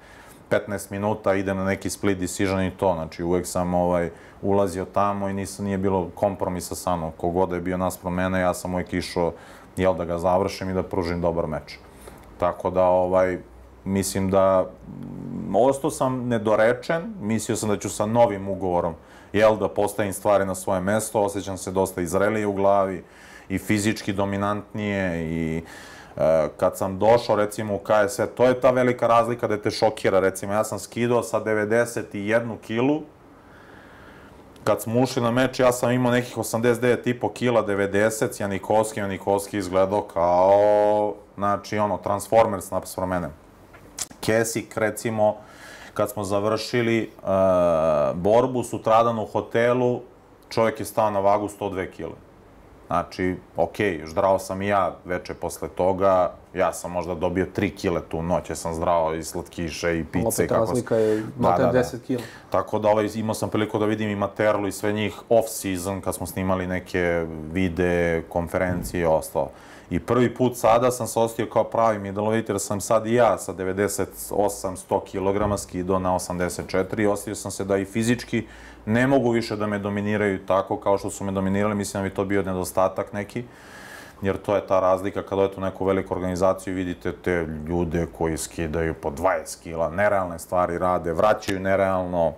15 0.50 0.92
minuta, 0.92 1.34
idem 1.34 1.58
na 1.58 1.66
neki 1.66 1.90
split 1.90 2.18
decision 2.18 2.64
i 2.64 2.72
to, 2.72 2.94
znači 2.94 3.24
uvek 3.24 3.48
sam 3.48 3.74
ovaj, 3.74 4.10
ulazio 4.42 4.86
tamo 4.86 5.30
i 5.30 5.34
nisam, 5.34 5.66
nije 5.66 5.78
bilo 5.78 6.10
kompromisa 6.16 6.76
sa 6.76 6.96
mnom. 6.96 7.12
Kogod 7.18 7.52
je 7.52 7.62
bio 7.62 7.78
naspram 7.78 8.14
mene, 8.14 8.40
ja 8.40 8.54
sam 8.54 8.74
uvijek 8.74 8.94
išao 8.94 9.34
jel, 9.78 9.94
da 9.94 10.06
ga 10.06 10.18
završim 10.18 10.70
i 10.70 10.74
da 10.74 10.84
pružim 10.84 11.22
dobar 11.22 11.48
meč. 11.48 11.78
Tako 12.40 12.70
da, 12.70 12.84
ovaj, 12.84 13.38
mislim 13.86 14.30
da 14.30 14.70
ostao 15.56 15.92
sam 15.92 16.28
nedorečen, 16.28 17.14
mislio 17.22 17.56
sam 17.56 17.70
da 17.70 17.78
ću 17.78 17.90
sa 17.90 18.06
novim 18.06 18.48
ugovorom 18.48 18.94
jel, 19.34 19.58
da 19.58 19.70
postavim 19.70 20.14
stvari 20.14 20.46
na 20.46 20.56
svoje 20.56 20.82
mesto, 20.82 21.22
osjećam 21.22 21.58
se 21.58 21.72
dosta 21.72 22.02
izrelije 22.02 22.48
u 22.48 22.54
glavi 22.54 23.04
i 23.50 23.58
fizički 23.58 24.14
dominantnije 24.14 25.24
i 25.24 25.62
kad 26.58 26.78
sam 26.78 27.00
došao 27.00 27.36
recimo 27.36 27.76
u 27.76 27.80
KSV, 27.80 28.24
to 28.38 28.46
je 28.46 28.62
ta 28.62 28.72
velika 28.72 29.08
razlika 29.08 29.48
da 29.48 29.62
te 29.62 29.72
šokira, 29.72 30.20
recimo 30.20 30.54
ja 30.54 30.64
sam 30.64 30.80
skidao 30.80 31.24
sa 31.24 31.40
91 31.44 32.58
kilu 32.62 33.02
kad 34.68 34.82
smo 34.82 35.02
ušli 35.02 35.22
na 35.22 35.32
meč, 35.32 35.60
ja 35.60 35.72
sam 35.72 35.92
imao 35.92 36.12
nekih 36.12 36.38
89,5 36.38 37.34
kila, 37.34 37.66
90, 37.66 38.34
s 38.34 38.40
Janikovski, 38.40 39.00
Janikovski 39.00 39.58
izgledao 39.58 40.02
kao, 40.02 41.14
znači, 41.36 41.78
ono, 41.78 41.98
Transformers 41.98 42.72
napisao 42.72 43.06
mene. 43.06 43.30
Kesik, 44.20 44.78
recimo, 44.78 45.38
kad 45.94 46.10
smo 46.10 46.24
završili 46.24 47.12
uh, 47.18 47.30
borbu 48.16 48.64
sutradan 48.64 49.20
u 49.20 49.26
hotelu, 49.26 50.02
čovjek 50.50 50.80
je 50.80 50.86
stao 50.86 51.12
na 51.12 51.20
vagu 51.20 51.48
102 51.60 51.92
kila. 51.92 52.16
Znači, 52.88 53.36
okej, 53.56 53.98
okay, 53.98 54.10
ždrao 54.10 54.40
sam 54.40 54.62
i 54.62 54.68
ja 54.68 54.96
veče 55.06 55.34
posle 55.34 55.68
toga, 55.68 56.32
ja 56.54 56.74
sam 56.74 56.92
možda 56.92 57.16
dobio 57.16 57.48
3 57.56 57.76
kile 57.76 58.02
tu 58.10 58.22
noć, 58.22 58.50
ja 58.50 58.56
sam 58.56 58.74
zdrao 58.74 59.14
i 59.14 59.24
slatkiše 59.24 60.00
i 60.00 60.04
pice. 60.04 60.28
Opet 60.28 60.50
kako 60.50 60.66
razlika 60.66 60.96
je 60.96 61.24
malo 61.38 61.58
da, 61.58 61.72
da, 61.72 61.80
10 61.80 61.98
kila. 62.08 62.22
Tako 62.50 62.80
da 62.80 62.90
ovaj, 62.90 63.10
imao 63.16 63.34
sam 63.34 63.50
priliku 63.50 63.80
da 63.80 63.86
vidim 63.86 64.10
i 64.10 64.16
Materlu 64.16 64.68
i 64.68 64.72
sve 64.72 64.94
njih 64.94 65.16
off-season, 65.30 66.02
kad 66.02 66.16
smo 66.16 66.26
snimali 66.26 66.68
neke 66.68 67.26
vide, 67.52 68.24
konferencije 68.30 69.02
i 69.02 69.06
ostalo. 69.06 69.50
I 69.90 70.00
prvi 70.00 70.36
put 70.36 70.58
sada 70.58 70.92
sam 70.92 71.08
se 71.08 71.20
ostio 71.20 71.46
kao 71.46 71.64
pravi 71.64 72.00
middleweight, 72.00 72.50
jer 72.50 72.60
sam 72.60 72.82
sad 72.82 73.08
i 73.08 73.14
ja 73.14 73.38
sa 73.38 73.54
98-100 73.54 75.00
kg 75.00 75.60
skido 75.60 76.00
na 76.00 76.14
84 76.14 77.02
i 77.02 77.08
ostio 77.08 77.36
sam 77.36 77.52
se 77.52 77.66
da 77.66 77.78
i 77.78 77.86
fizički 77.86 78.48
ne 78.88 79.08
mogu 79.08 79.32
više 79.32 79.56
da 79.56 79.68
me 79.68 79.80
dominiraju 79.80 80.46
tako 80.46 80.78
kao 80.78 80.98
što 80.98 81.10
su 81.10 81.24
me 81.24 81.32
dominirali, 81.32 81.76
mislim 81.76 82.04
da 82.04 82.10
bi 82.10 82.16
to 82.16 82.26
bio 82.26 82.44
nedostatak 82.44 83.14
neki, 83.14 83.44
jer 84.22 84.38
to 84.38 84.56
je 84.56 84.68
ta 84.68 84.80
razlika 84.80 85.24
kada 85.24 85.42
odete 85.42 85.60
u 85.60 85.64
neku 85.64 85.86
veliku 85.86 86.14
organizaciju 86.14 86.74
i 86.74 86.76
vidite 86.76 87.12
te 87.12 87.48
ljude 87.68 88.08
koji 88.18 88.38
skidaju 88.38 88.94
po 88.94 89.12
20 89.12 89.64
kila, 89.64 89.90
nerealne 89.90 90.40
stvari 90.40 90.78
rade, 90.78 91.14
vraćaju 91.14 91.60
nerealno, 91.60 92.34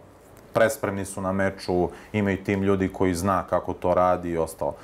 prespremni 0.53 1.05
su 1.05 1.21
na 1.21 1.31
meču, 1.31 1.89
imaju 2.13 2.43
tim 2.43 2.63
ljudi 2.63 2.89
koji 2.93 3.13
zna 3.13 3.43
kako 3.49 3.73
to 3.73 3.93
radi 3.93 4.29
i 4.29 4.37
ostalo. 4.37 4.75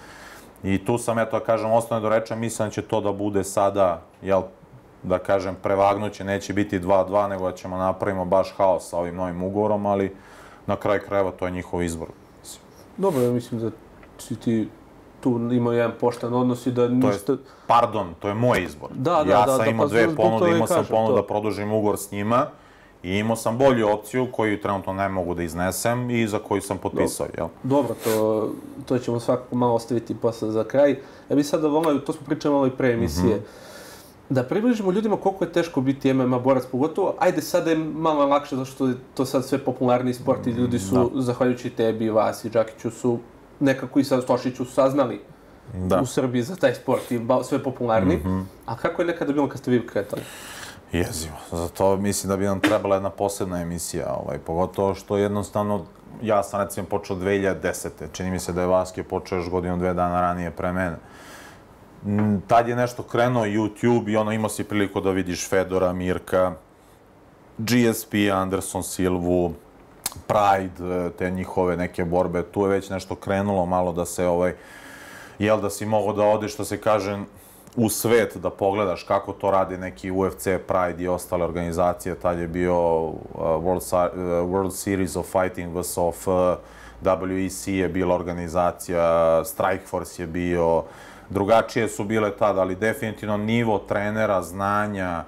I 0.64 0.86
tu 0.86 0.98
sam, 0.98 1.20
eto, 1.20 1.40
da 1.40 1.46
kažem, 1.46 1.72
ostane 1.72 2.02
do 2.02 2.10
reče, 2.10 2.36
mislim 2.36 2.68
da 2.68 2.72
će 2.72 2.82
to 2.82 3.02
da 3.02 3.12
bude 3.12 3.44
sada, 3.44 4.02
jel, 4.22 4.42
da 5.04 5.18
kažem, 5.18 5.56
prevagnuće, 5.64 6.24
neće 6.24 6.54
biti 6.54 6.80
2-2, 6.80 7.30
nego 7.30 7.52
da 7.52 7.58
ćemo 7.58 7.78
napravimo 7.78 8.26
baš 8.26 8.54
haos 8.58 8.90
sa 8.90 8.98
ovim 8.98 9.16
novim 9.16 9.44
ugovorom, 9.44 9.86
ali 9.86 10.16
na 10.68 10.76
kraj 10.76 11.00
krajeva 11.00 11.32
to 11.32 11.46
je 11.46 11.52
njihov 11.52 11.84
izbor. 11.84 12.08
Dobro, 12.98 13.22
ja 13.22 13.32
mislim 13.32 13.62
da 13.62 13.72
si 14.18 14.36
ti 14.36 14.68
tu 15.22 15.50
imao 15.52 15.74
jedan 15.74 15.92
poštan 16.00 16.34
odnos 16.34 16.66
i 16.66 16.72
da 16.72 16.88
ništa... 16.88 17.26
To 17.26 17.32
je, 17.32 17.38
pardon, 17.68 18.14
to 18.20 18.28
je 18.28 18.34
moj 18.34 18.64
izbor. 18.64 18.90
Da, 18.94 19.24
da, 19.24 19.32
ja 19.32 19.46
da, 19.46 19.56
sam 19.56 19.66
da, 19.66 19.72
imao 19.72 19.86
pa, 19.86 19.90
dve 19.90 20.16
ponude, 20.16 20.52
imao 20.52 20.68
sam 20.68 20.86
ponudu 20.90 21.16
da 21.16 21.24
produžim 21.24 21.72
ugovor 21.72 21.98
s 21.98 22.12
njima 22.12 22.48
i 23.04 23.18
imao 23.18 23.36
sam 23.36 23.58
bolju 23.58 23.90
opciju 23.90 24.28
koju 24.32 24.62
trenutno 24.62 24.94
ne 24.94 25.10
mogu 25.10 25.34
da 25.34 25.44
iznesem 25.44 26.10
i 26.10 26.28
za 26.28 26.40
koju 26.40 26.62
sam 26.62 26.78
potpisao, 26.78 27.28
jel? 27.38 27.48
Dobro, 27.64 27.96
to, 28.04 28.50
to 28.86 28.98
ćemo 29.00 29.20
svakako 29.20 29.56
malo 29.56 29.74
ostaviti 29.74 30.16
posle 30.16 30.52
za 30.52 30.64
kraj. 30.64 30.96
Ja 31.30 31.36
bih 31.36 31.48
sada 31.48 31.68
volao, 31.68 32.00
to 32.00 32.14
smo 32.14 32.26
pričali 32.26 32.54
malo 32.54 32.68
i 32.68 32.72
pre 32.72 32.92
emisije, 32.92 33.36
mm 33.36 33.40
-hmm 33.40 33.66
da 34.30 34.44
približimo 34.44 34.92
ljudima 34.92 35.18
koliko 35.18 35.44
je 35.44 35.52
teško 35.52 35.82
biti 35.82 36.14
MMA 36.14 36.40
borac, 36.40 36.64
pogotovo, 36.72 37.16
ajde 37.20 37.42
sada 37.42 37.70
je 37.70 37.78
malo 37.78 38.26
lakše, 38.26 38.56
zašto 38.56 38.88
je 38.88 38.96
to 39.14 39.26
sad 39.26 39.46
sve 39.46 39.58
popularni 39.58 40.14
sport 40.14 40.48
i 40.48 40.52
ljudi 40.52 40.80
su, 40.80 41.12
da. 41.16 41.22
zahvaljujući 41.22 41.70
tebi, 41.70 42.10
vas 42.10 42.46
i 42.46 42.50
Džakiću, 42.50 42.92
su 42.92 43.20
nekako 43.60 44.00
i 44.00 44.04
sa 44.04 44.22
Stošiću 44.22 44.66
saznali 44.66 45.22
da. 45.74 46.02
u 46.02 46.06
Srbiji 46.06 46.44
za 46.44 46.56
taj 46.56 46.76
sport 46.76 47.12
i 47.12 47.20
sve 47.44 47.64
popularni. 47.64 48.16
Mm 48.16 48.24
-hmm. 48.24 48.44
A 48.66 48.76
kako 48.76 49.02
je 49.02 49.06
nekada 49.06 49.34
bilo 49.34 49.50
kad 49.50 49.60
ste 49.60 49.72
vi 49.72 49.88
kretali? 49.88 50.22
Jezivo. 50.92 51.36
Zato 51.52 51.98
mislim 51.98 52.30
da 52.30 52.38
bi 52.38 52.46
nam 52.46 52.60
trebala 52.60 52.96
jedna 52.96 53.10
posebna 53.10 53.62
emisija, 53.62 54.16
ovaj, 54.24 54.38
pogotovo 54.38 54.96
što 54.96 55.18
jednostavno 55.18 55.86
ja 56.22 56.44
sam 56.44 56.62
recimo 56.62 56.88
počeo 56.88 57.16
2010. 57.16 57.90
Čini 58.12 58.32
mi 58.32 58.40
se 58.40 58.54
da 58.54 58.62
je 58.62 58.68
Vaske 58.68 59.04
počeo 59.04 59.38
još 59.38 59.50
godinu, 59.50 59.78
dve 59.78 59.94
dana 59.94 60.22
ranije 60.22 60.52
pre 60.52 60.72
mene. 60.74 60.96
Mm, 60.96 61.15
Tad 62.48 62.68
je 62.68 62.76
nešto 62.76 63.04
krenuo 63.04 63.46
YouTube 63.46 64.12
i 64.12 64.18
ono 64.18 64.32
imao 64.32 64.50
si 64.50 64.64
priliku 64.64 65.02
da 65.02 65.12
vidiš 65.12 65.50
Fedora, 65.50 65.94
Mirka, 65.94 66.54
GSP, 67.58 68.14
Anderson 68.34 68.84
Silvu, 68.84 69.54
Pride, 70.28 71.10
te 71.18 71.32
njihove 71.32 71.78
neke 71.78 72.06
borbe. 72.06 72.44
Tu 72.44 72.62
je 72.62 72.70
već 72.70 72.90
nešto 72.90 73.16
krenulo 73.16 73.66
malo 73.66 73.94
da 73.94 74.06
se 74.06 74.28
ovaj, 74.28 74.54
jel 75.40 75.62
da 75.62 75.70
si 75.70 75.86
mogao 75.86 76.14
da 76.14 76.24
odeš, 76.24 76.54
što 76.54 76.66
se 76.66 76.82
kaže, 76.82 77.20
u 77.76 77.90
svet 77.90 78.38
da 78.38 78.50
pogledaš 78.50 79.04
kako 79.04 79.34
to 79.34 79.52
radi 79.52 79.78
neki 79.78 80.12
UFC, 80.12 80.48
Pride 80.68 81.04
i 81.04 81.08
ostale 81.08 81.44
organizacije. 81.44 82.16
Tad 82.16 82.40
je 82.40 82.48
bio 82.48 83.02
uh, 83.02 83.16
World, 83.34 83.96
uh, 83.96 84.50
World 84.50 84.72
Series 84.72 85.16
of 85.16 85.26
Fighting 85.32 85.78
VSOF, 85.78 86.28
WEC 87.02 87.72
je 87.72 87.90
bila 87.90 88.16
organizacija, 88.16 89.42
Strikeforce 89.46 90.24
je 90.24 90.28
bio, 90.28 90.84
drugačije 91.30 91.88
su 91.88 92.04
bile 92.04 92.38
tada, 92.38 92.62
ali 92.62 92.76
definitivno 92.76 93.38
nivo 93.38 93.78
trenera, 93.78 94.42
znanja, 94.42 95.24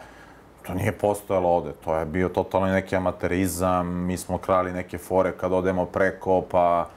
to 0.67 0.73
nije 0.73 0.91
postojalo 0.91 1.49
ovde. 1.49 1.71
To 1.85 1.95
je 1.95 2.05
bio 2.05 2.29
totalno 2.29 2.67
neki 2.67 2.95
amaterizam, 2.95 3.87
mi 3.87 4.17
smo 4.17 4.37
krali 4.37 4.71
neke 4.71 4.97
fore 4.97 5.31
kad 5.31 5.53
odemo 5.53 5.85
preko, 5.85 6.41
pa 6.41 6.89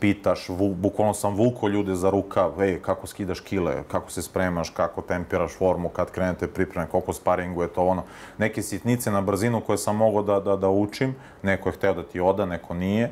pitaš, 0.00 0.48
vu, 0.48 0.74
bukvalno 0.74 1.14
sam 1.14 1.34
vuko 1.36 1.68
ljude 1.68 1.94
za 1.94 2.10
rukav, 2.10 2.62
ej, 2.62 2.78
kako 2.82 3.06
skidaš 3.06 3.40
kile, 3.40 3.82
kako 3.90 4.10
se 4.10 4.22
spremaš, 4.22 4.70
kako 4.70 5.02
tempiraš 5.02 5.56
formu, 5.58 5.88
kad 5.88 6.10
krenete 6.10 6.46
pripreme, 6.46 6.86
koliko 6.86 7.12
sparinguje 7.12 7.68
to 7.68 7.84
ono. 7.84 8.02
Neke 8.38 8.62
sitnice 8.62 9.10
na 9.10 9.20
brzinu 9.20 9.60
koje 9.60 9.78
sam 9.78 9.96
mogao 9.96 10.22
da, 10.22 10.40
da, 10.40 10.56
da 10.56 10.68
učim, 10.68 11.14
neko 11.42 11.68
je 11.68 11.72
hteo 11.72 11.94
da 11.94 12.02
ti 12.02 12.20
oda, 12.20 12.46
neko 12.46 12.74
nije. 12.74 13.10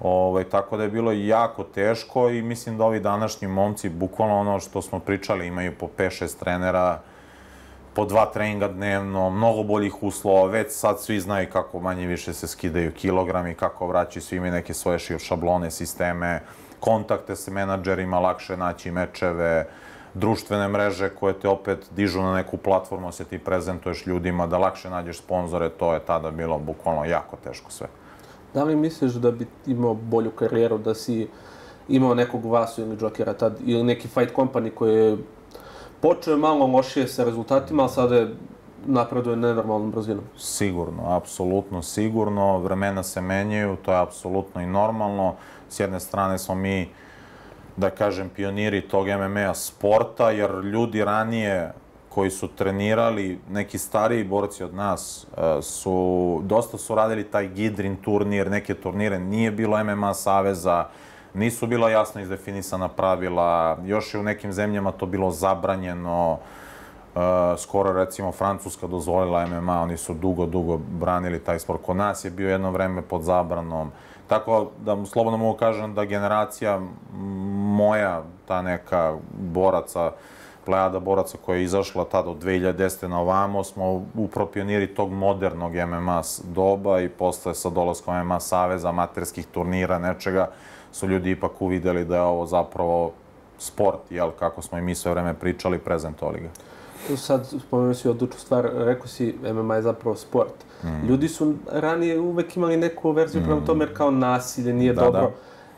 Ovaj, 0.00 0.44
tako 0.44 0.76
da 0.76 0.82
je 0.82 0.88
bilo 0.88 1.12
jako 1.12 1.64
teško 1.64 2.30
i 2.30 2.42
mislim 2.42 2.78
da 2.78 2.84
ovi 2.84 3.00
današnji 3.00 3.48
momci, 3.48 3.88
bukvalno 3.88 4.40
ono 4.40 4.60
što 4.60 4.82
smo 4.82 4.98
pričali, 4.98 5.46
imaju 5.46 5.72
po 5.78 5.88
5-6 5.98 6.38
trenera, 6.38 7.00
po 7.94 8.04
dva 8.04 8.26
treninga 8.26 8.68
dnevno, 8.68 9.30
mnogo 9.30 9.62
boljih 9.62 10.02
uslova, 10.02 10.46
već 10.46 10.72
sad 10.72 11.00
svi 11.00 11.20
znaju 11.20 11.48
kako 11.52 11.80
manje 11.80 12.06
više 12.06 12.32
se 12.32 12.46
skidaju 12.46 12.92
kilogrami, 12.92 13.54
kako 13.54 13.86
vraćaju, 13.86 14.22
svi 14.22 14.36
imaju 14.36 14.52
neke 14.52 14.74
svoje 14.74 14.98
šablone, 14.98 15.70
sisteme, 15.70 16.40
kontakte 16.80 17.36
sa 17.36 17.50
menadžerima, 17.50 18.18
lakše 18.18 18.56
naći 18.56 18.90
mečeve, 18.90 19.66
društvene 20.14 20.68
mreže 20.68 21.08
koje 21.08 21.40
te 21.40 21.48
opet 21.48 21.86
dižu 21.90 22.22
na 22.22 22.34
neku 22.34 22.56
platformu, 22.56 23.06
da 23.06 23.12
se 23.12 23.24
ti 23.24 23.38
prezentuješ 23.38 24.06
ljudima, 24.06 24.46
da 24.46 24.58
lakše 24.58 24.90
nađeš 24.90 25.18
sponzore, 25.18 25.68
to 25.68 25.94
je 25.94 26.00
tada 26.00 26.30
bilo 26.30 26.58
bukvalno 26.58 27.04
jako 27.04 27.36
teško 27.36 27.70
sve. 27.70 27.86
Da 28.54 28.64
li 28.64 28.76
misliš 28.76 29.12
da 29.12 29.30
bi 29.30 29.46
imao 29.66 29.94
bolju 29.94 30.30
karijeru 30.30 30.78
da 30.78 30.94
si 30.94 31.28
imao 31.88 32.14
nekog 32.14 32.44
Vasu 32.44 32.82
ili 32.82 32.96
Jokera 33.00 33.32
tad, 33.32 33.58
ili 33.64 33.82
neki 33.82 34.08
fight 34.08 34.34
company 34.36 34.70
koji 34.74 34.94
je 34.94 35.16
počeo 36.00 36.36
malo 36.36 36.66
lošije 36.66 37.08
sa 37.08 37.24
rezultatima, 37.24 37.82
ali 37.82 37.92
sada 37.92 38.16
je 38.16 38.34
napreduje 38.86 39.36
nenormalnom 39.36 39.90
brzinom. 39.90 40.24
Sigurno, 40.38 41.02
apsolutno 41.06 41.82
sigurno. 41.82 42.58
Vremena 42.58 43.02
se 43.02 43.20
menjaju, 43.20 43.76
to 43.76 43.92
je 43.92 43.98
apsolutno 43.98 44.60
i 44.60 44.66
normalno. 44.66 45.34
S 45.68 45.80
jedne 45.80 46.00
strane 46.00 46.38
smo 46.38 46.54
mi, 46.54 46.88
da 47.76 47.90
kažem, 47.90 48.28
pioniri 48.28 48.80
tog 48.80 49.06
MMA 49.06 49.54
sporta, 49.54 50.30
jer 50.30 50.50
ljudi 50.50 51.04
ranije 51.04 51.72
koji 52.14 52.30
su 52.30 52.48
trenirali, 52.48 53.38
neki 53.50 53.78
stariji 53.78 54.24
borci 54.24 54.64
od 54.64 54.74
nas, 54.74 55.26
e, 55.36 55.62
su, 55.62 56.40
dosta 56.44 56.78
su 56.78 56.94
radili 56.94 57.24
taj 57.24 57.48
Gidrin 57.48 57.96
turnir, 57.96 58.50
neke 58.50 58.74
turnire, 58.74 59.18
nije 59.18 59.50
bilo 59.50 59.84
MMA 59.84 60.14
saveza, 60.14 60.86
nisu 61.34 61.66
bila 61.66 61.90
jasno 61.90 62.20
izdefinisana 62.20 62.88
pravila, 62.88 63.78
još 63.84 64.14
je 64.14 64.20
u 64.20 64.22
nekim 64.22 64.52
zemljama 64.52 64.92
to 64.92 65.06
bilo 65.06 65.30
zabranjeno, 65.30 66.38
Uh, 67.14 67.22
skoro 67.58 67.92
recimo 67.92 68.32
Francuska 68.32 68.86
dozvolila 68.86 69.46
MMA, 69.46 69.80
oni 69.82 69.96
su 69.96 70.14
dugo, 70.14 70.46
dugo 70.46 70.78
branili 70.78 71.38
taj 71.38 71.58
sport. 71.58 71.82
Kod 71.82 71.96
nas 71.96 72.24
je 72.24 72.30
bio 72.30 72.50
jedno 72.50 72.70
vreme 72.70 73.02
pod 73.02 73.22
zabranom. 73.22 73.90
Tako 74.26 74.70
da 74.84 75.06
slobodno 75.06 75.38
mogu 75.38 75.58
kažem 75.58 75.94
da 75.94 76.04
generacija 76.04 76.80
moja, 77.74 78.22
ta 78.48 78.62
neka 78.62 79.16
boraca, 79.32 80.12
plejada 80.70 80.98
boraca 80.98 81.38
koja 81.44 81.56
je 81.56 81.64
izašla 81.64 82.04
tada 82.04 82.30
od 82.30 82.44
2010. 82.44 83.06
na 83.06 83.20
ovamo, 83.20 83.64
smo 83.64 84.06
upravo 84.14 84.50
pioniri 84.50 84.86
tog 84.86 85.12
modernog 85.12 85.72
MMA 85.74 86.22
doba 86.54 87.00
i 87.00 87.08
posle 87.08 87.54
sa 87.54 87.70
dolaskom 87.70 88.26
MMA 88.26 88.40
saveza, 88.40 88.88
amaterskih 88.88 89.46
turnira, 89.46 89.98
nečega, 89.98 90.50
su 90.92 91.08
ljudi 91.08 91.30
ipak 91.30 91.62
uvideli 91.62 92.04
da 92.04 92.16
je 92.16 92.22
ovo 92.22 92.46
zapravo 92.46 93.12
sport, 93.58 94.00
jel, 94.10 94.30
kako 94.38 94.62
smo 94.62 94.78
i 94.78 94.82
mi 94.82 94.94
sve 94.94 95.10
vreme 95.12 95.34
pričali, 95.34 95.78
prezentovali 95.78 96.40
ga. 96.40 96.48
Sad 97.16 97.46
spomenuo 97.66 97.94
si 97.94 98.08
odlučnu 98.08 98.38
stvar, 98.38 98.70
rekao 98.74 99.06
si 99.06 99.34
MMA 99.52 99.74
je 99.74 99.82
zapravo 99.82 100.16
sport. 100.16 100.54
Mm. 100.84 101.06
Ljudi 101.08 101.28
su 101.28 101.54
ranije 101.72 102.20
uvek 102.20 102.56
imali 102.56 102.76
neku 102.76 103.12
verziju 103.12 103.42
mm. 103.42 103.44
prema 103.44 103.64
tome 103.66 103.84
jer 103.84 103.96
kao 103.96 104.10
nasilje 104.10 104.72
nije 104.72 104.92
Da, 104.92 105.02
dobro. 105.02 105.32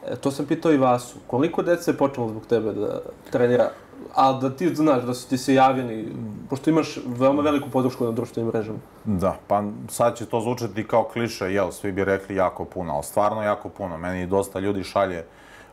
E, 0.07 0.17
to 0.17 0.31
sam 0.31 0.47
pitao 0.47 0.73
i 0.73 0.77
Vasu. 0.77 1.19
Koliko 1.27 1.63
dece 1.63 1.91
je 1.91 1.97
počelo 1.97 2.29
zbog 2.29 2.47
tebe 2.47 2.73
da 2.73 3.01
trenira? 3.31 3.71
A 4.15 4.33
da 4.33 4.57
ti 4.57 4.75
znaš 4.75 5.03
da 5.03 5.15
su 5.15 5.29
ti 5.29 5.39
se 5.39 5.55
javili, 5.55 6.13
pošto 6.51 6.71
imaš 6.71 6.99
veoma 7.07 7.43
veliku 7.43 7.71
podršku 7.71 8.05
na 8.05 8.11
društvenim 8.11 8.49
mrežama. 8.49 8.79
Da, 9.05 9.37
pa 9.47 9.63
sad 9.89 10.17
će 10.17 10.27
to 10.27 10.41
zvučati 10.41 10.87
kao 10.87 11.05
kliše, 11.05 11.53
jel, 11.53 11.71
svi 11.73 11.93
bi 11.93 12.05
rekli 12.05 12.37
jako 12.37 12.65
puno, 12.65 12.95
ali 12.95 13.05
stvarno 13.05 13.43
jako 13.43 13.69
puno. 13.69 13.99
Meni 13.99 14.27
dosta 14.27 14.59
ljudi 14.59 14.85
šalje 14.85 15.25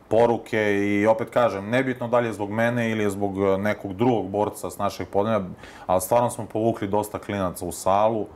poruke 0.08 0.74
i 0.74 1.06
opet 1.06 1.30
kažem, 1.30 1.70
nebitno 1.70 2.08
da 2.08 2.18
li 2.18 2.26
je 2.26 2.32
zbog 2.32 2.50
mene 2.50 2.90
ili 2.90 3.02
je 3.02 3.10
zbog 3.10 3.38
e, 3.38 3.58
nekog 3.58 3.92
drugog 3.92 4.28
borca 4.28 4.70
s 4.70 4.78
našeg 4.78 5.08
podneva, 5.08 5.44
ali 5.86 6.00
stvarno 6.00 6.30
smo 6.30 6.46
povukli 6.46 6.88
dosta 6.88 7.18
klinaca 7.18 7.66
u 7.66 7.72
salu, 7.72 8.26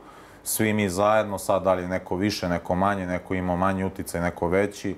svi 0.43 0.73
mi 0.73 0.89
zajedno, 0.89 1.37
sad 1.37 1.63
da 1.63 1.73
li 1.73 1.81
je 1.81 1.87
neko 1.87 2.15
više, 2.15 2.49
neko 2.49 2.75
manje, 2.75 3.05
neko 3.07 3.33
ima 3.33 3.55
manji 3.55 3.83
uticaj, 3.83 4.21
neko 4.21 4.47
veći, 4.47 4.95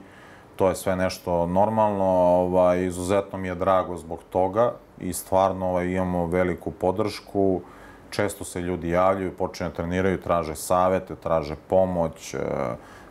to 0.58 0.70
je 0.70 0.76
sve 0.76 0.96
nešto 0.96 1.46
normalno, 1.46 2.06
ovaj, 2.06 2.86
izuzetno 2.86 3.38
mi 3.38 3.48
je 3.48 3.56
drago 3.56 3.98
zbog 3.98 4.20
toga 4.30 4.74
i 5.00 5.14
stvarno 5.14 5.70
ovaj, 5.70 5.88
imamo 5.88 6.26
veliku 6.26 6.72
podršku, 6.72 7.62
često 8.10 8.44
se 8.44 8.62
ljudi 8.62 8.90
javljaju, 8.90 9.38
počinju 9.38 9.70
da 9.70 9.76
treniraju, 9.76 10.22
traže 10.22 10.56
savete, 10.56 11.16
traže 11.16 11.56
pomoć, 11.68 12.34
e, 12.34 12.40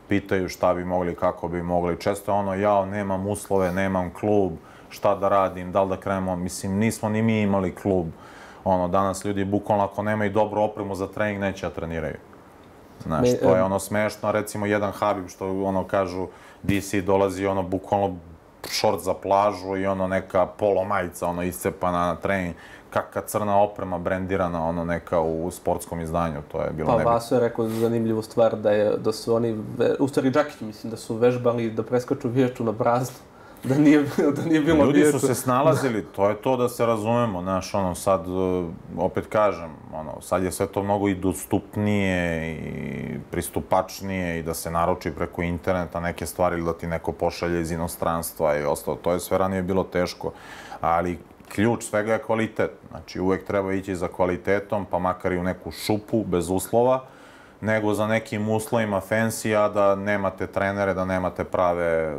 pitaju 0.09 0.49
šta 0.49 0.75
bi 0.75 0.85
mogli, 0.85 1.15
kako 1.15 1.49
bi 1.49 1.63
mogli. 1.63 2.01
Često 2.01 2.35
ono, 2.35 2.55
jao, 2.55 2.87
nemam 2.87 3.27
uslove, 3.27 3.73
nemam 3.73 4.11
klub, 4.11 4.53
šta 4.89 5.15
da 5.15 5.29
radim, 5.29 5.73
da 5.73 5.83
li 5.83 5.89
da 5.89 5.97
krenemo. 5.97 6.37
Mislim, 6.37 6.79
nismo 6.79 7.09
ni 7.09 7.23
mi 7.23 7.41
imali 7.41 7.75
klub. 7.75 8.07
Ono, 8.65 8.89
danas 8.89 9.25
ljudi 9.25 9.45
bukvalno 9.45 9.85
ako 9.85 10.03
nemaju 10.03 10.31
dobru 10.31 10.63
opremu 10.63 10.95
za 10.95 11.07
trening, 11.07 11.41
neće 11.41 11.67
da 11.67 11.75
treniraju. 11.75 12.17
Znaš, 13.03 13.29
to 13.43 13.57
je 13.57 13.63
ono 13.63 13.79
smešno, 13.79 14.33
recimo 14.33 14.67
jedan 14.67 14.93
Habib 14.93 15.29
što 15.29 15.63
ono 15.63 15.85
kažu 15.85 16.27
DC 16.67 17.05
dolazi 17.05 17.47
ono 17.47 17.63
bukvalno 17.63 18.17
šort 18.71 19.03
za 19.03 19.15
plažu 19.15 19.77
i 19.77 19.87
ono 19.87 20.09
neka 20.09 20.47
polo 20.47 20.85
majica 20.85 21.27
ono 21.27 21.43
iscepana 21.43 22.07
na 22.07 22.17
trening, 22.17 22.55
kakva 22.91 23.23
crna 23.23 23.61
oprema 23.63 23.99
brendirana 23.99 24.69
ono 24.69 24.85
neka 24.85 25.21
u, 25.21 25.51
sportskom 25.51 26.01
izdanju, 26.01 26.43
to 26.53 26.63
je 26.63 26.71
bilo 26.71 26.87
Pa 26.87 26.93
nebitno. 26.93 27.13
Vaso 27.13 27.35
je 27.35 27.41
rekao 27.41 27.69
zanimljivu 27.69 28.23
stvar 28.23 28.57
da, 28.57 28.71
je, 28.71 28.97
da 28.97 29.13
su 29.13 29.35
oni, 29.35 29.59
u 29.99 30.09
stvari 30.09 30.31
Đakić 30.31 30.61
mislim, 30.61 30.91
da 30.91 30.97
su 30.97 31.15
vežbali 31.15 31.71
da 31.71 31.83
preskaču 31.83 32.29
vijaču 32.29 32.65
na 32.65 32.73
prazno. 32.73 33.17
Da 33.65 33.79
nije, 33.79 34.05
da 34.37 34.45
nije 34.45 34.61
bilo 34.61 34.85
Ljudi 34.85 35.05
su 35.05 35.19
se 35.19 35.35
snalazili, 35.35 36.05
to 36.17 36.29
je 36.29 36.35
to 36.35 36.57
da 36.57 36.69
se 36.69 36.87
razumemo, 36.87 37.43
znaš, 37.43 37.75
ono, 37.75 37.95
sad, 37.95 38.29
uh, 38.29 38.67
opet 38.99 39.27
kažem, 39.27 39.71
ono, 39.93 40.21
sad 40.21 40.43
je 40.43 40.53
sve 40.53 40.67
to 40.67 40.83
mnogo 40.83 41.09
i 41.09 41.15
dostupnije 41.15 42.53
i 42.53 43.19
pristupačnije 43.31 44.39
i 44.39 44.43
da 44.43 44.55
se 44.55 44.71
naruči 44.71 45.11
preko 45.11 45.43
interneta 45.43 46.01
neke 46.01 46.27
stvari 46.27 46.57
ili 46.57 46.65
da 46.65 46.73
ti 46.73 46.87
neko 46.87 47.13
pošalje 47.13 47.61
iz 47.61 47.71
inostranstva 47.71 48.57
i 48.57 48.65
ostalo, 48.65 48.97
to 48.97 49.13
je 49.13 49.21
sve 49.21 49.39
ranije 49.39 49.63
bilo 49.63 49.85
teško, 49.85 50.33
ali 50.81 51.19
ključ 51.49 51.85
svega 51.85 52.13
je 52.13 52.23
kvalitet, 52.23 52.71
znači 52.91 53.21
uvek 53.21 53.45
treba 53.45 53.73
ići 53.73 53.97
za 53.97 54.09
kvalitetom, 54.09 54.87
pa 54.91 54.99
makar 54.99 55.33
i 55.33 55.39
u 55.39 55.43
neku 55.43 55.71
šupu, 55.71 56.25
bez 56.25 56.51
uslova, 56.51 57.05
nego 57.61 57.95
za 57.95 58.07
nekim 58.07 58.49
uslovima 58.49 59.01
fancy, 59.01 59.55
a 59.57 59.69
da 59.69 59.95
nemate 59.97 60.47
trenere, 60.47 60.95
da 60.95 61.05
nemate 61.05 61.45
prave 61.45 62.17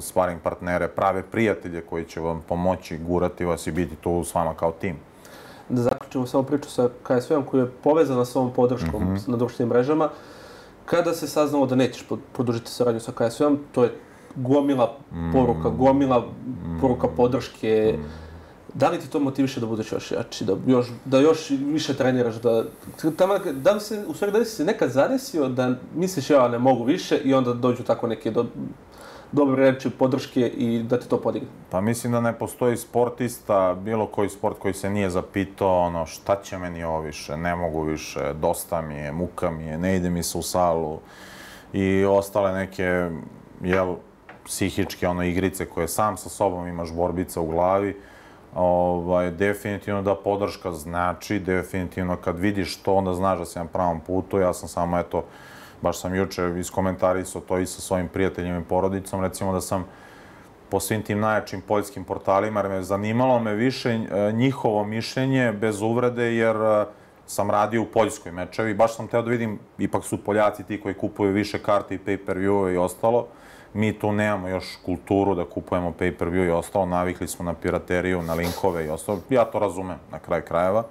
sparring 0.00 0.40
partnere, 0.40 0.88
prave 0.88 1.22
prijatelje 1.22 1.80
koji 1.80 2.04
će 2.04 2.20
vam 2.20 2.42
pomoći, 2.42 2.98
gurati 2.98 3.44
vas 3.44 3.66
i 3.66 3.72
biti 3.72 3.96
tu 3.96 4.24
s 4.24 4.34
vama 4.34 4.54
kao 4.54 4.72
tim. 4.72 4.96
da 5.68 5.82
zaključimo 5.82 6.26
samo 6.26 6.42
priču 6.42 6.70
sa 6.70 6.88
KSV-om 7.02 7.44
koja 7.44 7.60
je 7.60 7.70
povezana 7.72 8.24
sa 8.24 8.38
ovom 8.38 8.52
podrškom 8.52 9.02
Mhm. 9.04 9.14
na 9.26 9.36
društvenim 9.36 9.68
mrežama. 9.68 10.08
Kada 10.84 11.14
se 11.14 11.28
saznalo 11.28 11.66
da 11.66 11.74
nećeš 11.74 12.04
produžiti 12.32 12.70
saradnju 12.70 13.00
sa 13.00 13.12
KSV-om, 13.12 13.58
to 13.72 13.84
je 13.84 13.92
gomila 14.36 14.96
Mm. 15.12 15.32
poruka, 15.32 15.68
gomila 15.70 16.24
poruka 16.80 17.08
podrške. 17.08 17.98
Da 18.74 18.88
li 18.88 18.98
ti 18.98 19.10
to 19.10 19.20
motiviše 19.20 19.60
da 19.60 19.66
budeš 19.66 19.92
još 19.92 20.12
jači, 20.12 20.44
da 20.44 20.56
još, 20.66 20.86
da 21.04 21.18
još 21.18 21.50
više 21.50 21.96
treniraš, 21.96 22.34
da, 22.34 22.64
tamo, 23.16 23.38
da 23.38 23.72
li 23.72 23.80
se, 23.80 24.04
u 24.06 24.14
stvari, 24.14 24.32
da 24.32 24.38
li 24.38 24.44
si 24.44 24.56
se 24.56 24.64
nekad 24.64 24.90
zadesio 24.90 25.48
da 25.48 25.74
misliš 25.94 26.30
ja 26.30 26.48
ne 26.48 26.58
mogu 26.58 26.84
više 26.84 27.18
i 27.18 27.34
onda 27.34 27.52
dođu 27.52 27.82
tako 27.82 28.06
neke 28.06 28.30
do, 28.30 28.46
dobre 29.32 29.70
reči, 29.70 29.90
podrške 29.90 30.40
i 30.48 30.82
da 30.82 30.98
ti 31.00 31.08
to 31.08 31.20
podigne? 31.20 31.48
Pa 31.70 31.80
mislim 31.80 32.12
da 32.12 32.20
ne 32.20 32.38
postoji 32.38 32.76
sportista, 32.76 33.74
bilo 33.74 34.06
koji 34.06 34.28
sport 34.28 34.58
koji 34.58 34.74
se 34.74 34.90
nije 34.90 35.10
zapitao 35.10 35.78
ono 35.78 36.06
šta 36.06 36.42
će 36.42 36.58
meni 36.58 36.84
ovo 36.84 37.00
više, 37.00 37.36
ne 37.36 37.56
mogu 37.56 37.82
više, 37.82 38.34
dosta 38.34 38.82
mi 38.82 38.94
je, 38.94 39.12
muka 39.12 39.50
mi 39.50 39.64
je, 39.64 39.78
ne 39.78 39.96
ide 39.96 40.10
mi 40.10 40.22
se 40.22 40.38
u 40.38 40.42
salu 40.42 40.98
i 41.72 42.04
ostale 42.04 42.52
neke, 42.52 43.10
jel, 43.62 43.94
psihičke 44.44 45.08
ono 45.08 45.22
igrice 45.22 45.66
koje 45.66 45.88
sam 45.88 46.16
sa 46.16 46.28
sobom 46.28 46.66
imaš 46.68 46.92
borbica 46.92 47.40
u 47.40 47.46
glavi, 47.46 47.96
ovaj, 48.54 49.30
definitivno 49.30 50.02
da 50.02 50.14
podrška 50.14 50.72
znači, 50.72 51.38
definitivno 51.38 52.16
kad 52.16 52.38
vidiš 52.38 52.76
to, 52.76 52.94
onda 52.94 53.14
znaš 53.14 53.38
da 53.38 53.44
si 53.44 53.58
na 53.58 53.64
pravom 53.64 54.00
putu. 54.00 54.38
Ja 54.38 54.52
sam 54.52 54.68
samo, 54.68 54.98
eto, 54.98 55.24
baš 55.82 56.00
sam 56.00 56.14
juče 56.14 56.54
iskomentarisao 56.58 57.40
to 57.40 57.58
i 57.58 57.66
sa 57.66 57.80
svojim 57.80 58.08
prijateljima 58.08 58.58
i 58.58 58.64
porodicom, 58.68 59.20
recimo 59.20 59.52
da 59.52 59.60
sam 59.60 59.84
po 60.70 60.80
svim 60.80 61.02
tim 61.02 61.20
najjačim 61.20 61.60
poljskim 61.60 62.04
portalima, 62.04 62.60
jer 62.60 62.68
me 62.68 62.82
zanimalo 62.82 63.38
me 63.38 63.54
više 63.54 63.90
e, 63.90 64.32
njihovo 64.32 64.84
mišljenje 64.84 65.52
bez 65.52 65.82
uvrede, 65.82 66.34
jer 66.34 66.56
e, 66.56 66.84
sam 67.26 67.50
radio 67.50 67.82
u 67.82 67.86
Poljskoj 67.86 68.32
mečevi. 68.32 68.74
Baš 68.74 68.96
sam 68.96 69.08
teo 69.08 69.22
da 69.22 69.30
vidim, 69.30 69.58
ipak 69.78 70.04
su 70.04 70.24
Poljaci 70.24 70.64
ti 70.64 70.80
koji 70.80 70.94
kupuju 70.94 71.32
više 71.32 71.58
karte 71.58 71.94
i 71.94 71.98
pay-per-view 71.98 72.74
i 72.74 72.76
ostalo. 72.76 73.26
Mi 73.74 73.98
tu 73.98 74.12
nemamo 74.12 74.48
još 74.48 74.78
kulturu 74.84 75.34
da 75.34 75.44
kupujemo 75.44 75.92
pay-per-view 75.98 76.46
i 76.46 76.50
ostalo. 76.50 76.86
Navikli 76.86 77.28
smo 77.28 77.44
na 77.44 77.54
pirateriju, 77.54 78.22
na 78.22 78.34
linkove 78.34 78.86
i 78.86 78.88
ostalo. 78.88 79.18
Ja 79.30 79.44
to 79.44 79.58
razumem 79.58 79.98
na 80.10 80.18
kraj 80.18 80.40
krajeva. 80.40 80.84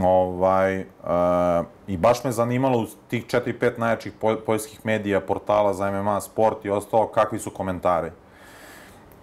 Ovaj, 0.00 0.80
uh, 0.80 1.66
I 1.86 1.96
baš 1.96 2.24
me 2.24 2.32
zanimalo 2.32 2.78
u 2.78 2.86
tih 3.08 3.26
4-5 3.26 3.78
najjačih 3.78 4.12
poljskih 4.46 4.86
medija, 4.86 5.20
portala 5.20 5.74
za 5.74 5.90
MMA, 5.90 6.20
sport 6.20 6.64
i 6.64 6.70
ostalo, 6.70 7.06
kakvi 7.06 7.38
su 7.38 7.50
komentari. 7.50 8.10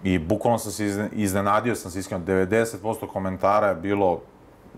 I 0.04 0.18
bukvalno 0.18 0.58
sam 0.58 0.72
se 0.72 1.08
iznenadio, 1.12 1.74
sam 1.74 1.90
se 1.90 1.98
iskreno, 1.98 2.24
90% 2.24 3.06
komentara 3.06 3.66
je 3.66 3.74
bilo 3.74 4.20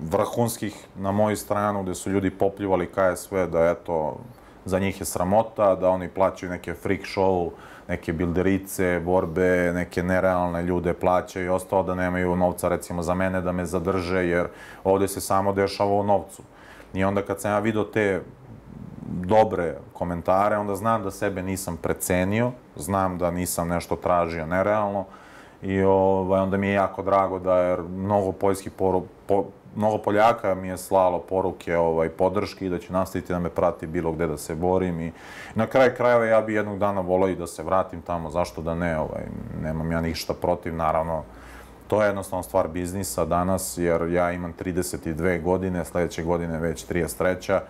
vrhunskih 0.01 0.87
na 0.97 1.13
moju 1.13 1.37
stranu, 1.37 1.83
gde 1.83 1.95
su 1.95 2.11
ljudi 2.11 2.31
popljivali 2.31 2.91
KSV 2.91 3.37
da 3.53 3.71
eto, 3.71 4.17
za 4.65 4.79
njih 4.79 5.01
je 5.01 5.05
sramota, 5.05 5.75
da 5.75 5.91
oni 5.91 6.09
plaćaju 6.09 6.51
neke 6.51 6.75
freak 6.75 7.01
show, 7.01 7.51
neke 7.91 8.13
bilderice, 8.13 9.01
borbe, 9.05 9.73
neke 9.75 10.03
nerealne 10.03 10.63
ljude 10.63 10.95
plaćaju 10.95 11.47
i 11.47 11.49
ostalo 11.49 11.83
da 11.83 11.95
nemaju 11.95 12.37
novca 12.37 12.69
recimo 12.69 13.03
za 13.03 13.15
mene 13.15 13.41
da 13.41 13.53
me 13.53 13.65
zadrže, 13.67 14.27
jer 14.27 14.47
ovde 14.85 15.09
se 15.09 15.21
samo 15.21 15.53
dešava 15.53 15.91
o 15.91 16.03
novcu. 16.03 16.43
I 16.95 17.05
onda 17.05 17.23
kad 17.23 17.41
sam 17.41 17.51
ja 17.51 17.59
vidio 17.59 17.85
te 17.85 18.23
dobre 19.27 19.75
komentare, 19.93 20.57
onda 20.57 20.77
znam 20.77 21.03
da 21.03 21.11
sebe 21.11 21.43
nisam 21.43 21.77
precenio, 21.77 22.53
znam 22.77 23.19
da 23.19 23.31
nisam 23.31 23.69
nešto 23.69 23.97
tražio 23.97 24.47
nerealno 24.47 25.05
i 25.63 25.83
ovaj, 25.83 26.41
onda 26.41 26.57
mi 26.57 26.69
je 26.69 26.75
jako 26.75 27.03
drago 27.03 27.39
da 27.39 27.59
je 27.59 27.79
mnogo 27.83 28.33
poljskih 28.33 28.73
poru, 28.73 29.03
po, 29.27 29.45
mnogo 29.77 29.99
Poljaka 29.99 30.55
mi 30.55 30.69
je 30.69 30.79
slalo 30.79 31.19
poruke 31.19 31.77
ovaj, 31.77 32.09
podrške 32.09 32.67
i 32.67 32.69
da 32.69 32.79
će 32.79 32.93
nastaviti 32.93 33.33
da 33.33 33.39
me 33.39 33.49
prati 33.49 33.87
bilo 33.87 34.13
gde 34.13 34.27
da 34.27 34.37
se 34.37 34.55
borim 34.55 35.01
i 35.01 35.13
na 35.55 35.67
kraj 35.67 35.95
krajeva 35.95 36.25
ja 36.25 36.41
bi 36.41 36.55
jednog 36.55 36.79
dana 36.79 37.01
volao 37.01 37.29
i 37.29 37.37
da 37.37 37.47
se 37.47 37.63
vratim 37.63 38.03
tamo, 38.03 38.31
zašto 38.31 38.63
da 38.63 38.75
ne, 38.75 38.99
ovaj, 38.99 39.23
nemam 39.63 39.93
ja 39.93 40.01
ništa 40.01 40.35
protiv, 40.35 40.75
naravno, 40.75 41.23
to 41.89 42.03
je 42.03 42.07
jednostavno 42.07 42.43
stvar 42.43 42.69
biznisa 42.69 43.25
danas, 43.25 43.79
jer 43.79 44.03
ja 44.11 44.33
imam 44.33 44.55
32 44.65 45.43
godine, 45.43 45.85
sledeće 45.85 46.23
godine 46.23 46.59
već 46.59 46.87
33 46.87 47.61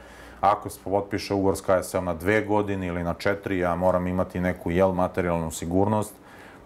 ako 0.41 0.71
se 0.71 0.81
potpiše 0.85 1.35
ugovor 1.35 1.57
s 1.57 1.61
KSL 1.61 2.01
na 2.03 2.15
dve 2.15 2.43
godine 2.43 2.87
ili 2.87 3.03
na 3.03 3.15
četiri, 3.15 3.59
ja 3.59 3.75
moram 3.75 4.07
imati 4.07 4.41
neku 4.41 4.71
jel 4.71 4.93
materijalnu 4.93 5.51
sigurnost, 5.51 6.15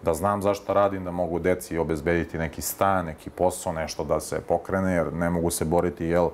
da 0.05 0.13
znam 0.13 0.41
zašto 0.41 0.73
radim, 0.73 1.03
da 1.03 1.11
mogu 1.11 1.39
deci 1.39 1.77
obezbediti 1.77 2.37
neki 2.37 2.61
stan, 2.61 3.05
neki 3.05 3.29
posao, 3.29 3.73
nešto 3.73 4.03
da 4.03 4.19
se 4.19 4.39
pokrene, 4.47 4.93
jer 4.93 5.13
ne 5.13 5.29
mogu 5.29 5.51
se 5.51 5.65
boriti, 5.65 6.05
jel, 6.05 6.29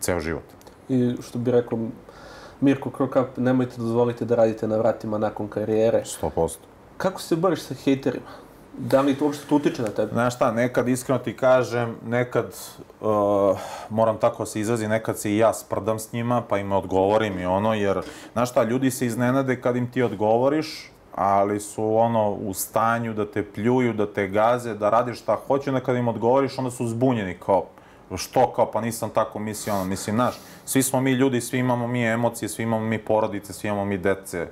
ceo 0.00 0.20
život. 0.20 0.44
I 0.88 1.16
što 1.22 1.38
bi 1.38 1.50
rekao, 1.50 1.78
Mirko 2.60 2.90
Krokap, 2.90 3.36
nemojte 3.36 3.76
dozvoliti 3.76 4.24
da 4.24 4.34
radite 4.34 4.68
na 4.68 4.76
vratima 4.76 5.18
nakon 5.18 5.48
karijere. 5.48 6.02
100%. 6.22 6.56
Kako 6.96 7.20
se 7.22 7.36
boriš 7.36 7.62
sa 7.62 7.74
hejterima? 7.74 8.30
Da 8.78 9.00
li 9.00 9.14
to 9.14 9.24
uopšte 9.24 9.46
to 9.48 9.56
utiče 9.56 9.82
na 9.82 9.88
tebe? 9.88 10.12
Znaš 10.12 10.34
šta, 10.34 10.52
nekad 10.52 10.88
iskreno 10.88 11.18
ti 11.18 11.36
kažem, 11.36 11.96
nekad 12.06 12.54
uh, 13.00 13.58
moram 13.90 14.18
tako 14.18 14.46
se 14.46 14.60
izrazi, 14.60 14.88
nekad 14.88 15.18
se 15.18 15.32
i 15.32 15.36
ja 15.36 15.54
sprdam 15.54 15.98
s 15.98 16.12
njima, 16.12 16.42
pa 16.48 16.58
im 16.58 16.72
odgovorim 16.72 17.38
i 17.38 17.46
ono, 17.46 17.74
jer, 17.74 18.00
znaš 18.32 18.50
šta, 18.50 18.62
ljudi 18.62 18.90
se 18.90 19.06
iznenade 19.06 19.60
kad 19.60 19.76
im 19.76 19.90
ti 19.90 20.02
odgovoriš, 20.02 20.90
ali 21.14 21.60
su 21.60 21.96
ono 21.96 22.30
u 22.30 22.54
stanju 22.54 23.14
da 23.14 23.30
te 23.30 23.44
pljuju, 23.52 23.92
da 23.92 24.12
te 24.12 24.28
gaze, 24.28 24.74
da 24.74 24.90
radiš 24.90 25.20
šta 25.20 25.38
hoće, 25.46 25.70
onda 25.70 25.80
kad 25.80 25.96
im 25.96 26.08
odgovoriš, 26.08 26.58
onda 26.58 26.70
su 26.70 26.86
zbunjeni 26.86 27.36
kao, 27.46 27.64
što 28.16 28.52
kao, 28.52 28.70
pa 28.70 28.80
nisam 28.80 29.10
tako 29.10 29.38
mislio, 29.38 29.74
ono, 29.74 29.84
mislim, 29.84 30.16
znaš, 30.16 30.34
svi 30.64 30.82
smo 30.82 31.00
mi 31.00 31.12
ljudi, 31.12 31.40
svi 31.40 31.58
imamo 31.58 31.86
mi 31.86 32.06
emocije, 32.06 32.48
svi 32.48 32.62
imamo 32.62 32.84
mi 32.84 32.98
porodice, 32.98 33.52
svi 33.52 33.68
imamo 33.68 33.84
mi 33.84 33.98
dece, 33.98 34.48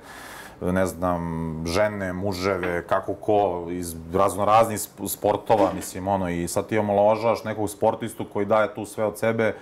ne 0.61 0.85
znam, 0.85 1.63
žene, 1.67 2.13
muževe, 2.13 2.87
kako 2.87 3.13
ko, 3.13 3.67
iz 3.69 3.95
razno 4.13 4.45
raznih 4.45 4.79
sportova, 5.07 5.73
mislim, 5.73 6.07
ono, 6.07 6.29
i 6.29 6.47
sad 6.47 6.67
ti 6.67 6.77
omalovažavaš 6.77 7.43
nekog 7.43 7.69
sportistu 7.69 8.25
koji 8.33 8.45
daje 8.45 8.73
tu 8.75 8.85
sve 8.85 9.05
od 9.05 9.19
sebe, 9.19 9.55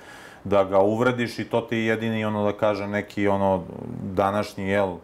da 0.44 0.64
ga 0.64 0.80
uvrediš 0.80 1.40
i 1.40 1.50
to 1.50 1.62
ti 1.62 1.78
je 1.78 1.86
jedini, 1.86 2.26
ono, 2.26 2.44
da 2.44 2.58
kažem, 2.58 2.92
neki, 2.92 3.28
ono, 3.28 3.64
današnji, 4.02 4.68
jel, 4.68 4.96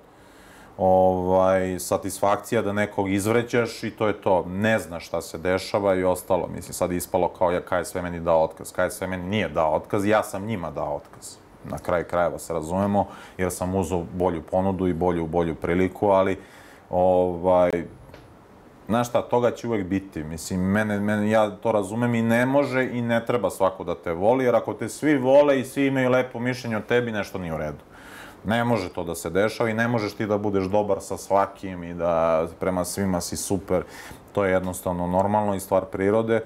ovaj, 0.78 1.80
satisfakcija 1.80 2.62
da 2.62 2.74
nekog 2.74 3.10
izvređaš 3.12 3.84
i 3.84 3.92
to 3.92 4.08
je 4.08 4.22
to. 4.22 4.46
Ne 4.48 4.80
znaš 4.80 5.08
šta 5.08 5.22
se 5.22 5.38
dešava 5.38 5.96
i 5.96 6.04
ostalo. 6.04 6.48
Mislim, 6.48 6.74
sad 6.74 6.92
je 6.92 6.98
ispalo 6.98 7.28
kao 7.28 7.52
ja 7.52 7.62
KSV 7.62 8.02
meni 8.02 8.20
dao 8.20 8.44
otkaz. 8.44 8.72
KSV 8.72 9.08
meni 9.08 9.24
nije 9.24 9.50
dao 9.50 9.76
otkaz, 9.76 10.06
ja 10.06 10.24
sam 10.24 10.46
njima 10.46 10.72
dao 10.72 10.96
otkaz. 10.96 11.36
Na 11.64 11.78
kraj 11.78 12.04
krajeva 12.04 12.40
se 12.40 12.54
razumemo, 12.54 13.08
jer 13.38 13.52
sam 13.52 13.76
uzao 13.76 14.04
bolju 14.14 14.42
ponudu 14.42 14.88
i 14.88 14.94
bolju, 14.94 15.28
bolju 15.28 15.56
priliku, 15.56 16.08
ali 16.08 16.38
ovaj, 16.90 17.72
Znaš 18.88 19.10
šta, 19.10 19.22
toga 19.22 19.52
će 19.52 19.68
uvek 19.68 19.86
biti. 19.86 20.24
Mislim, 20.24 20.60
mene, 20.60 21.00
mene, 21.00 21.30
ja 21.30 21.50
to 21.50 21.72
razumem 21.72 22.16
i 22.16 22.22
ne 22.22 22.46
može 22.46 22.90
i 22.94 23.02
ne 23.02 23.26
treba 23.26 23.50
svako 23.50 23.84
da 23.84 23.96
te 23.96 24.12
voli, 24.12 24.46
jer 24.46 24.56
ako 24.56 24.74
te 24.74 24.90
svi 24.90 25.18
vole 25.18 25.60
i 25.60 25.64
svi 25.64 25.86
imaju 25.88 26.10
lepo 26.10 26.40
mišljenje 26.40 26.78
o 26.78 26.82
tebi, 26.82 27.12
nešto 27.12 27.38
nije 27.38 27.54
u 27.54 27.58
redu. 27.58 27.84
Ne 28.46 28.64
može 28.64 28.90
to 28.90 29.04
da 29.04 29.16
se 29.16 29.30
dešava 29.30 29.70
i 29.70 29.74
ne 29.74 29.88
možeš 29.88 30.14
ti 30.14 30.26
da 30.26 30.38
budeš 30.38 30.66
dobar 30.66 30.98
sa 31.02 31.18
svakim 31.18 31.84
i 31.84 31.94
da 31.94 32.48
prema 32.60 32.86
svima 32.86 33.22
si 33.22 33.38
super. 33.38 33.84
To 34.32 34.46
je 34.46 34.52
jednostavno 34.52 35.08
normalno 35.08 35.56
i 35.56 35.60
stvar 35.60 35.86
prirode. 35.86 36.44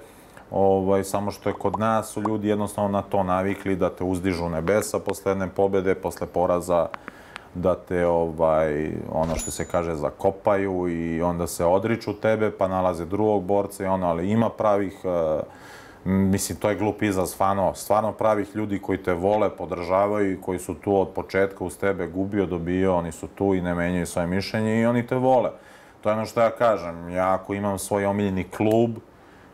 Ovaj, 0.50 1.04
samo 1.04 1.30
što 1.30 1.48
je 1.48 1.54
kod 1.58 1.78
nas 1.78 2.08
su 2.08 2.22
ljudi 2.22 2.48
jednostavno 2.48 2.90
na 2.90 3.02
to 3.02 3.22
navikli 3.22 3.76
da 3.76 3.90
te 3.90 4.04
uzdižu 4.04 4.48
nebesa 4.48 4.98
posle 4.98 5.30
jedne 5.30 5.48
pobede, 5.48 5.94
posle 5.94 6.26
poraza 6.26 6.88
da 7.54 7.74
te 7.74 8.06
ovaj 8.06 8.92
ono 9.12 9.36
što 9.36 9.50
se 9.50 9.64
kaže 9.64 9.94
zakopaju 9.94 10.88
i 10.88 11.22
onda 11.22 11.46
se 11.46 11.64
odriču 11.64 12.12
tebe 12.12 12.50
pa 12.50 12.68
nalaze 12.68 13.04
drugog 13.04 13.42
borca 13.42 13.84
i 13.84 13.86
ono 13.86 14.06
ali 14.06 14.30
ima 14.30 14.50
pravih 14.50 14.98
uh, 15.04 15.42
Mislim, 16.04 16.58
to 16.58 16.70
je 16.70 16.76
glup 16.76 17.02
izraz, 17.02 17.30
stvarno, 17.30 17.74
stvarno 17.74 18.12
pravih 18.12 18.48
ljudi 18.54 18.78
koji 18.78 19.02
te 19.02 19.12
vole, 19.12 19.50
podržavaju 19.56 20.32
i 20.32 20.40
koji 20.40 20.58
su 20.58 20.74
tu 20.74 21.00
od 21.00 21.08
početka 21.08 21.64
uz 21.64 21.78
tebe 21.78 22.06
gubio, 22.06 22.46
dobio, 22.46 22.96
oni 22.96 23.12
su 23.12 23.26
tu 23.26 23.54
i 23.54 23.60
ne 23.60 23.74
menjaju 23.74 24.06
svoje 24.06 24.26
mišljenje 24.26 24.80
i 24.80 24.86
oni 24.86 25.06
te 25.06 25.16
vole. 25.16 25.50
To 26.00 26.08
je 26.08 26.14
ono 26.14 26.26
što 26.26 26.40
ja 26.40 26.50
kažem. 26.50 27.10
Ja 27.10 27.34
ako 27.34 27.54
imam 27.54 27.78
svoj 27.78 28.06
omiljeni 28.06 28.44
klub, 28.44 28.90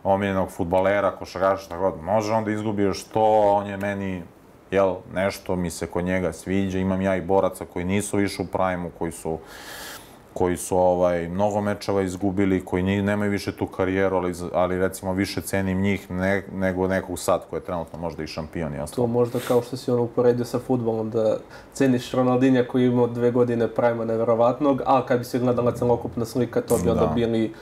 omiljenog 0.04 0.50
futbalera, 0.50 1.10
košarkaša, 1.10 1.68
tako 1.68 1.90
god, 1.90 2.02
može 2.02 2.32
on 2.32 2.44
da 2.44 2.50
izgubi 2.50 2.82
još 2.82 3.04
to, 3.04 3.40
on 3.40 3.66
je 3.66 3.76
meni, 3.76 4.22
jel, 4.70 4.94
nešto 5.14 5.56
mi 5.56 5.70
se 5.70 5.86
kod 5.86 6.04
njega 6.04 6.32
sviđa. 6.32 6.78
Imam 6.78 7.00
ja 7.00 7.16
i 7.16 7.20
boraca 7.20 7.64
koji 7.72 7.84
nisu 7.84 8.20
išli 8.20 8.44
u 8.44 8.48
prajmu, 8.48 8.90
koji 8.98 9.12
su 9.12 9.38
koji 10.34 10.56
su 10.56 10.78
ovaj, 10.78 11.28
mnogo 11.28 11.60
mečeva 11.60 12.02
izgubili, 12.02 12.64
koji 12.64 12.82
ni, 12.82 13.02
nemaju 13.02 13.30
više 13.30 13.52
tu 13.52 13.66
karijeru, 13.66 14.16
ali, 14.16 14.34
ali 14.52 14.78
recimo 14.78 15.12
više 15.12 15.40
cenim 15.40 15.80
njih 15.80 16.10
ne, 16.10 16.42
nego 16.52 16.88
nekog 16.88 17.18
sad 17.18 17.46
koji 17.50 17.60
je 17.60 17.64
trenutno 17.64 17.98
možda 17.98 18.22
i 18.22 18.26
šampion. 18.26 18.74
Jasno. 18.74 18.96
To 18.96 19.06
možda 19.06 19.38
kao 19.48 19.62
što 19.62 19.76
si 19.76 19.90
ono 19.90 20.02
uporedio 20.02 20.44
sa 20.44 20.58
futbolom, 20.58 21.10
da 21.10 21.36
ceniš 21.72 22.12
Ronaldinja 22.12 22.64
koji 22.64 22.86
imao 22.86 23.06
dve 23.06 23.30
godine 23.30 23.68
prajma 23.68 24.04
neverovatnog, 24.04 24.82
a 24.86 25.06
kad 25.06 25.18
bi 25.18 25.24
se 25.24 25.38
gledala 25.38 25.72
celokupna 25.72 26.24
slika, 26.24 26.60
to 26.60 26.78
bi 26.78 26.90
onda 26.90 27.06
da. 27.06 27.12
bili 27.14 27.52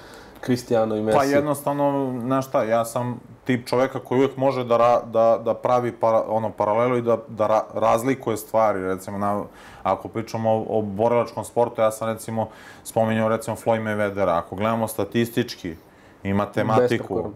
Cristiano 0.45 0.97
i 0.97 1.03
Messi. 1.03 1.19
Pa 1.19 1.25
jednostavno, 1.25 2.15
znaš 2.21 2.49
šta, 2.49 2.65
ja 2.65 2.85
sam 2.85 3.21
tip 3.45 3.69
čoveka 3.69 3.99
koji 3.99 4.19
uvek 4.19 4.37
može 4.37 4.65
da, 4.65 4.77
ra, 4.77 5.01
da, 5.01 5.41
da 5.45 5.55
pravi 5.55 5.93
para, 5.93 6.23
ono, 6.29 6.51
paralelu 6.51 6.97
i 6.97 7.03
da, 7.03 7.19
da 7.29 7.47
ra, 7.47 7.63
razlikuje 7.75 8.37
stvari. 8.37 8.85
Recimo, 8.85 9.19
na, 9.19 9.45
ako 9.83 10.09
pričamo 10.09 10.51
o, 10.51 10.65
o 10.69 10.83
borilačkom 10.83 11.45
sportu, 11.45 11.81
ja 11.81 11.91
sam 11.91 12.09
recimo 12.09 12.49
spominjao 12.85 13.29
recimo 13.29 13.57
Floyd 13.57 13.83
Mayweathera. 13.83 14.39
Ako 14.39 14.57
gledamo 14.57 14.89
statistički 14.89 15.77
i 16.23 16.33
matematiku, 16.33 17.31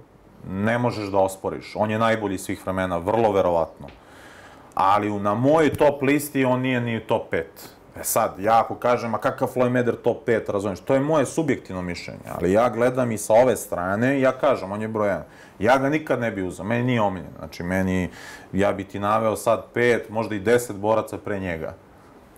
ne 0.50 0.78
možeš 0.78 1.08
da 1.08 1.18
osporiš. 1.18 1.72
On 1.76 1.90
je 1.90 1.98
najbolji 1.98 2.38
svih 2.38 2.62
vremena, 2.64 2.98
vrlo 2.98 3.32
verovatno. 3.32 3.86
Ali 4.74 5.20
na 5.20 5.34
mojoj 5.34 5.74
top 5.74 6.02
listi 6.02 6.44
on 6.44 6.60
nije 6.60 6.80
ni 6.80 7.00
top 7.00 7.32
5. 7.32 7.42
E 8.00 8.04
sad, 8.04 8.38
ja 8.38 8.60
ako 8.60 8.74
kažem, 8.74 9.14
a 9.14 9.18
kakav 9.18 9.48
Floyd 9.54 9.72
Mayweather 9.72 9.96
top 10.04 10.28
5, 10.28 10.52
razumiješ, 10.52 10.80
to 10.80 10.94
je 10.94 11.00
moje 11.00 11.26
subjektivno 11.26 11.82
mišljenje, 11.82 12.20
ali 12.34 12.52
ja 12.52 12.68
gledam 12.68 13.12
i 13.12 13.18
sa 13.18 13.32
ove 13.32 13.56
strane 13.56 14.18
i 14.18 14.20
ja 14.20 14.32
kažem, 14.32 14.72
on 14.72 14.82
je 14.82 14.88
broj 14.88 15.08
1. 15.08 15.20
Ja 15.58 15.78
ga 15.78 15.88
nikad 15.88 16.20
ne 16.20 16.30
bi 16.30 16.42
uzeo, 16.42 16.64
meni 16.64 16.84
nije 16.84 17.00
omiljen. 17.00 17.32
Znači, 17.38 17.62
meni, 17.62 18.10
ja 18.52 18.72
bi 18.72 18.84
ti 18.84 18.98
naveo 18.98 19.36
sad 19.36 19.64
5, 19.74 20.00
možda 20.08 20.34
i 20.34 20.40
10 20.40 20.72
boraca 20.72 21.18
pre 21.18 21.40
njega. 21.40 21.74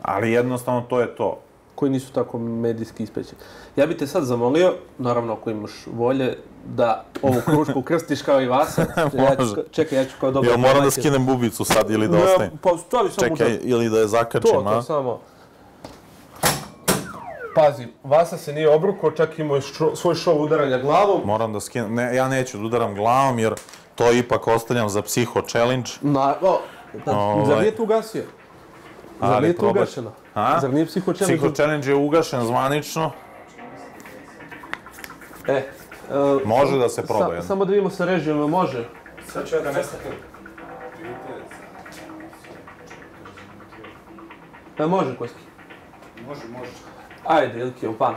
Ali 0.03 0.33
jednostavno 0.33 0.81
to 0.81 1.01
je 1.01 1.17
to. 1.17 1.41
koji 1.75 1.91
nisu 1.91 2.13
tako 2.13 2.39
medijski 2.39 3.03
ispećeni. 3.03 3.41
Ja 3.77 3.87
bih 3.87 3.97
te 3.97 4.07
sad 4.07 4.25
zamolio, 4.25 4.75
naravno 4.99 5.33
ako 5.33 5.51
imaš 5.51 5.71
volje, 5.87 6.37
da 6.67 7.05
ovu 7.23 7.41
krušku 7.45 7.83
krstiš 7.83 8.23
kao 8.23 8.43
i 8.43 8.47
Vasa. 8.47 8.83
ja 9.25 9.37
ću, 9.37 9.63
čekaj, 9.71 9.99
ja 9.99 10.05
ću 10.05 10.15
kao 10.21 10.31
dobro... 10.31 10.51
Jel 10.51 10.59
moram 10.59 10.85
da 10.85 10.91
skinem 10.91 11.27
bubicu 11.27 11.65
sad 11.65 11.91
ili 11.91 12.09
da 12.09 12.17
ostavim? 12.19 12.59
Pa 12.63 12.71
stavi 12.79 13.11
samo 13.11 13.37
Čekaj, 13.37 13.59
da... 13.59 13.63
ili 13.63 13.89
da 13.91 13.97
je 13.99 14.03
To, 14.03 14.09
zakačim, 14.09 14.51
to 14.51 14.69
a? 14.69 14.83
samo. 14.83 15.21
Pazi, 17.55 17.87
Vasa 18.05 18.37
se 18.37 18.53
nije 18.53 18.71
obrukao, 18.71 19.11
čak 19.11 19.39
imao 19.39 19.57
je 19.57 19.63
šo, 19.63 19.97
svoj 19.97 20.15
show 20.15 20.33
udaranja 20.39 20.79
glavom. 20.79 21.21
Moram 21.25 21.53
da 21.53 21.61
skinem, 21.61 21.95
ne, 21.95 22.17
ja 22.17 22.29
neću 22.29 22.59
da 22.59 22.65
udaram 22.65 22.95
glavom 22.95 23.39
jer 23.39 23.55
to 23.95 24.13
ipak 24.13 24.47
ostavljam 24.47 24.89
za 24.89 25.03
psiho 25.03 25.43
challenge. 25.43 25.91
Na, 26.01 26.35
o, 26.43 26.61
da, 27.07 27.17
Ovaj. 27.19 27.47
Zar 27.47 27.59
nije 27.59 27.77
tu 27.77 27.83
ugasio? 27.83 28.23
Zar 29.21 29.33
Ali 29.33 29.43
nije 29.43 29.57
probat- 29.57 29.71
ugašeno? 29.71 30.13
A? 30.35 30.61
Zar 30.61 30.75
nije 30.75 30.87
psiho 30.87 31.13
challenge? 31.13 31.39
Psiho 31.39 31.55
challenge 31.55 31.89
je 31.89 31.95
ugašen 31.95 32.41
zvanično. 32.45 33.11
E, 35.49 35.53
e, 35.53 35.65
Može 36.45 36.79
da 36.79 36.89
se 36.89 37.07
proba 37.07 37.41
sa. 37.41 37.47
Samo 37.47 37.65
da 37.65 37.71
vidimo 37.71 37.91
sa 37.91 38.05
režijom, 38.05 38.51
može. 38.51 38.89
Sad 39.27 39.49
ću 39.49 39.55
ja 39.57 39.61
da 39.63 39.73
nestaknem. 39.73 40.13
E, 44.79 44.87
može, 44.87 45.17
Koski. 45.17 45.41
Može, 46.29 46.41
može. 46.59 46.71
Ajde, 47.29 47.61
Ilki, 47.61 47.89
u 47.89 47.93
pan. 47.93 48.15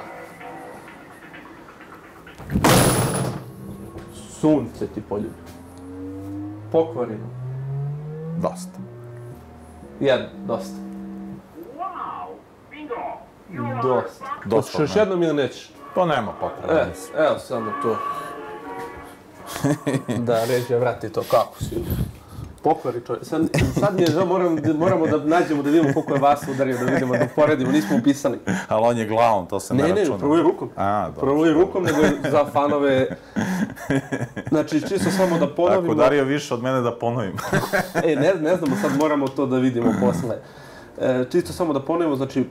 Sunce 4.13 4.87
ti 4.87 5.01
poljubi. 5.01 5.29
Pokvarino. 6.71 7.27
Dosta. 8.37 8.79
Jedno, 9.99 10.27
dosta. 10.45 10.75
Dosta. 13.83 14.25
Dosta, 14.45 14.77
Hoćeš 14.77 14.79
još 14.79 14.95
jednom 14.95 15.23
ili 15.23 15.33
nećeš? 15.33 15.71
To 15.95 16.05
nema 16.05 16.31
potrebe. 16.39 16.81
E, 16.81 16.85
evo 17.25 17.39
samo 17.39 17.71
to. 17.81 17.97
da, 20.27 20.45
režija 20.45 20.79
vrati 20.79 21.09
to, 21.09 21.23
kako 21.31 21.63
si. 21.63 21.75
Pokvari 22.63 23.01
čovjek. 23.07 23.25
Sad, 23.25 23.41
sad 23.73 23.95
mi 23.95 24.01
je 24.01 24.07
žao, 24.07 24.25
moram, 24.25 24.57
moramo 24.75 25.07
da 25.07 25.17
nađemo 25.17 25.63
da 25.63 25.69
vidimo 25.69 25.93
koliko 25.93 26.13
je 26.13 26.19
vas 26.19 26.41
udario, 26.47 26.77
da 26.77 26.83
vidimo, 26.83 27.17
da 27.17 27.25
uporedimo, 27.25 27.71
nismo 27.71 27.97
upisali. 27.97 28.39
Ali 28.67 28.83
on 28.83 28.97
je 28.97 29.07
glavom, 29.07 29.47
to 29.47 29.59
se 29.59 29.73
ne, 29.73 29.83
Ne, 29.83 29.89
ne, 29.89 29.95
računa. 29.95 30.17
prvo 30.17 30.37
je 30.37 30.43
rukom. 30.43 30.69
A, 30.75 31.05
dobro. 31.05 31.21
Prvo 31.21 31.45
i 31.45 31.53
rukom, 31.53 31.83
nego 31.83 32.01
je 32.01 32.31
za 32.31 32.45
fanove... 32.45 33.07
Znači, 34.49 34.81
čisto 34.81 35.11
samo 35.11 35.37
da 35.37 35.45
Ako 35.45 35.55
ponovimo... 35.55 35.95
Dario 35.95 36.23
više 36.23 36.53
od 36.53 36.63
mene 36.63 36.81
da 36.81 36.91
ponovim. 36.91 37.33
E, 38.03 38.15
ne, 38.15 38.33
ne 38.35 38.55
znamo, 38.55 38.75
sad 38.75 38.91
moramo 38.99 39.27
to 39.27 39.45
da 39.45 39.57
vidimo 39.57 39.93
posle. 40.01 40.35
E, 40.99 41.25
čisto 41.31 41.53
samo 41.53 41.73
da 41.73 41.81
ponovimo, 41.81 42.15
znači, 42.15 42.45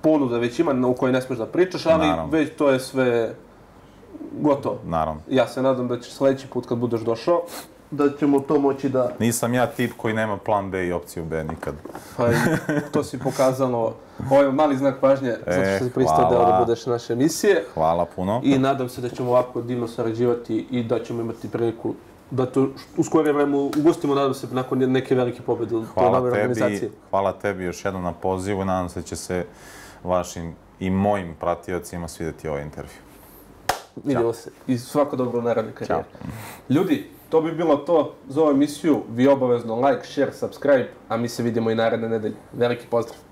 ponuda 0.00 0.38
već 0.38 0.58
ima 0.58 0.72
na- 0.72 0.88
u 0.88 0.94
kojoj 0.94 1.12
ne 1.12 1.22
smeš 1.22 1.38
da 1.38 1.46
pričaš, 1.46 1.86
ali 1.86 2.06
Naravno. 2.06 2.30
već 2.32 2.50
to 2.58 2.70
je 2.70 2.80
sve 2.80 3.34
gotovo. 4.32 4.78
Naravno. 4.84 5.20
Ja 5.28 5.46
se 5.46 5.62
nadam 5.62 5.88
da 5.88 6.00
ćeš 6.00 6.12
sledeći 6.12 6.46
put 6.46 6.66
kad 6.66 6.78
budeš 6.78 7.00
došao, 7.00 7.42
da 7.90 8.16
ćemo 8.18 8.40
to 8.40 8.58
moći 8.58 8.88
da... 8.88 9.12
Nisam 9.18 9.54
ja 9.54 9.66
tip 9.66 9.92
koji 9.96 10.14
nema 10.14 10.36
plan 10.36 10.70
B 10.70 10.86
i 10.86 10.92
opciju 10.92 11.24
B 11.24 11.44
nikad. 11.44 11.74
Pa 12.16 12.30
i 12.30 12.34
to 12.92 13.04
si 13.04 13.18
pokazalo, 13.18 13.94
ovo 14.30 14.42
je 14.42 14.52
mali 14.52 14.76
znak 14.76 15.00
pažnje, 15.00 15.30
zato 15.46 15.60
E, 15.60 15.76
što 15.76 15.84
si 15.84 15.90
pristao 15.90 16.30
da 16.30 16.38
ovdje 16.38 16.54
budeš 16.58 16.86
naše 16.86 17.12
emisije. 17.12 17.64
Hvala 17.74 18.06
puno. 18.16 18.40
I 18.44 18.58
nadam 18.58 18.88
se 18.88 19.00
da 19.00 19.08
ćemo 19.08 19.30
ovako 19.30 19.62
divno 19.62 19.88
sarađivati 19.88 20.66
i 20.70 20.82
da 20.84 21.04
ćemo 21.04 21.20
imati 21.20 21.48
priliku 21.48 21.94
da 22.30 22.46
to 22.46 22.68
u 22.96 23.04
skorije 23.04 23.32
vreme 23.32 23.56
ugostimo, 23.56 24.14
nadam 24.14 24.34
se, 24.34 24.46
nakon 24.52 24.78
neke 24.78 25.14
velike 25.14 25.42
pobjede 25.42 25.76
u 25.76 25.84
toj 25.94 26.04
organizaciji. 26.06 26.80
tebi, 26.80 26.92
hvala 27.10 27.32
tebi 27.32 27.64
još 27.64 27.84
jednom 27.84 28.02
na 28.02 28.12
pozivu. 28.12 28.64
Nadam 28.64 28.88
se 28.88 29.00
da 29.00 29.06
će 29.06 29.16
se 29.16 29.44
vašim 30.04 30.54
i 30.80 30.90
mojim 30.90 31.34
pratiocima 31.40 32.08
svidjeti 32.08 32.48
ovaj 32.48 32.62
intervju. 32.62 32.90
Vidimo 34.04 34.32
se. 34.32 34.50
I 34.66 34.78
svako 34.78 35.16
dobro 35.16 35.38
u 35.38 35.42
narednoj 35.42 35.74
karijeri. 35.74 36.04
Ljudi, 36.68 37.10
to 37.30 37.40
bi 37.40 37.52
bilo 37.52 37.76
to 37.76 38.12
za 38.28 38.42
ovu 38.42 38.50
emisiju. 38.50 39.02
Vi 39.10 39.28
obavezno 39.28 39.80
like, 39.80 40.06
share, 40.06 40.32
subscribe, 40.32 40.88
a 41.08 41.16
mi 41.16 41.28
se 41.28 41.42
vidimo 41.42 41.70
i 41.70 41.74
naredne 41.74 42.08
nedelje. 42.08 42.36
Veliki 42.52 42.86
pozdrav! 42.90 43.29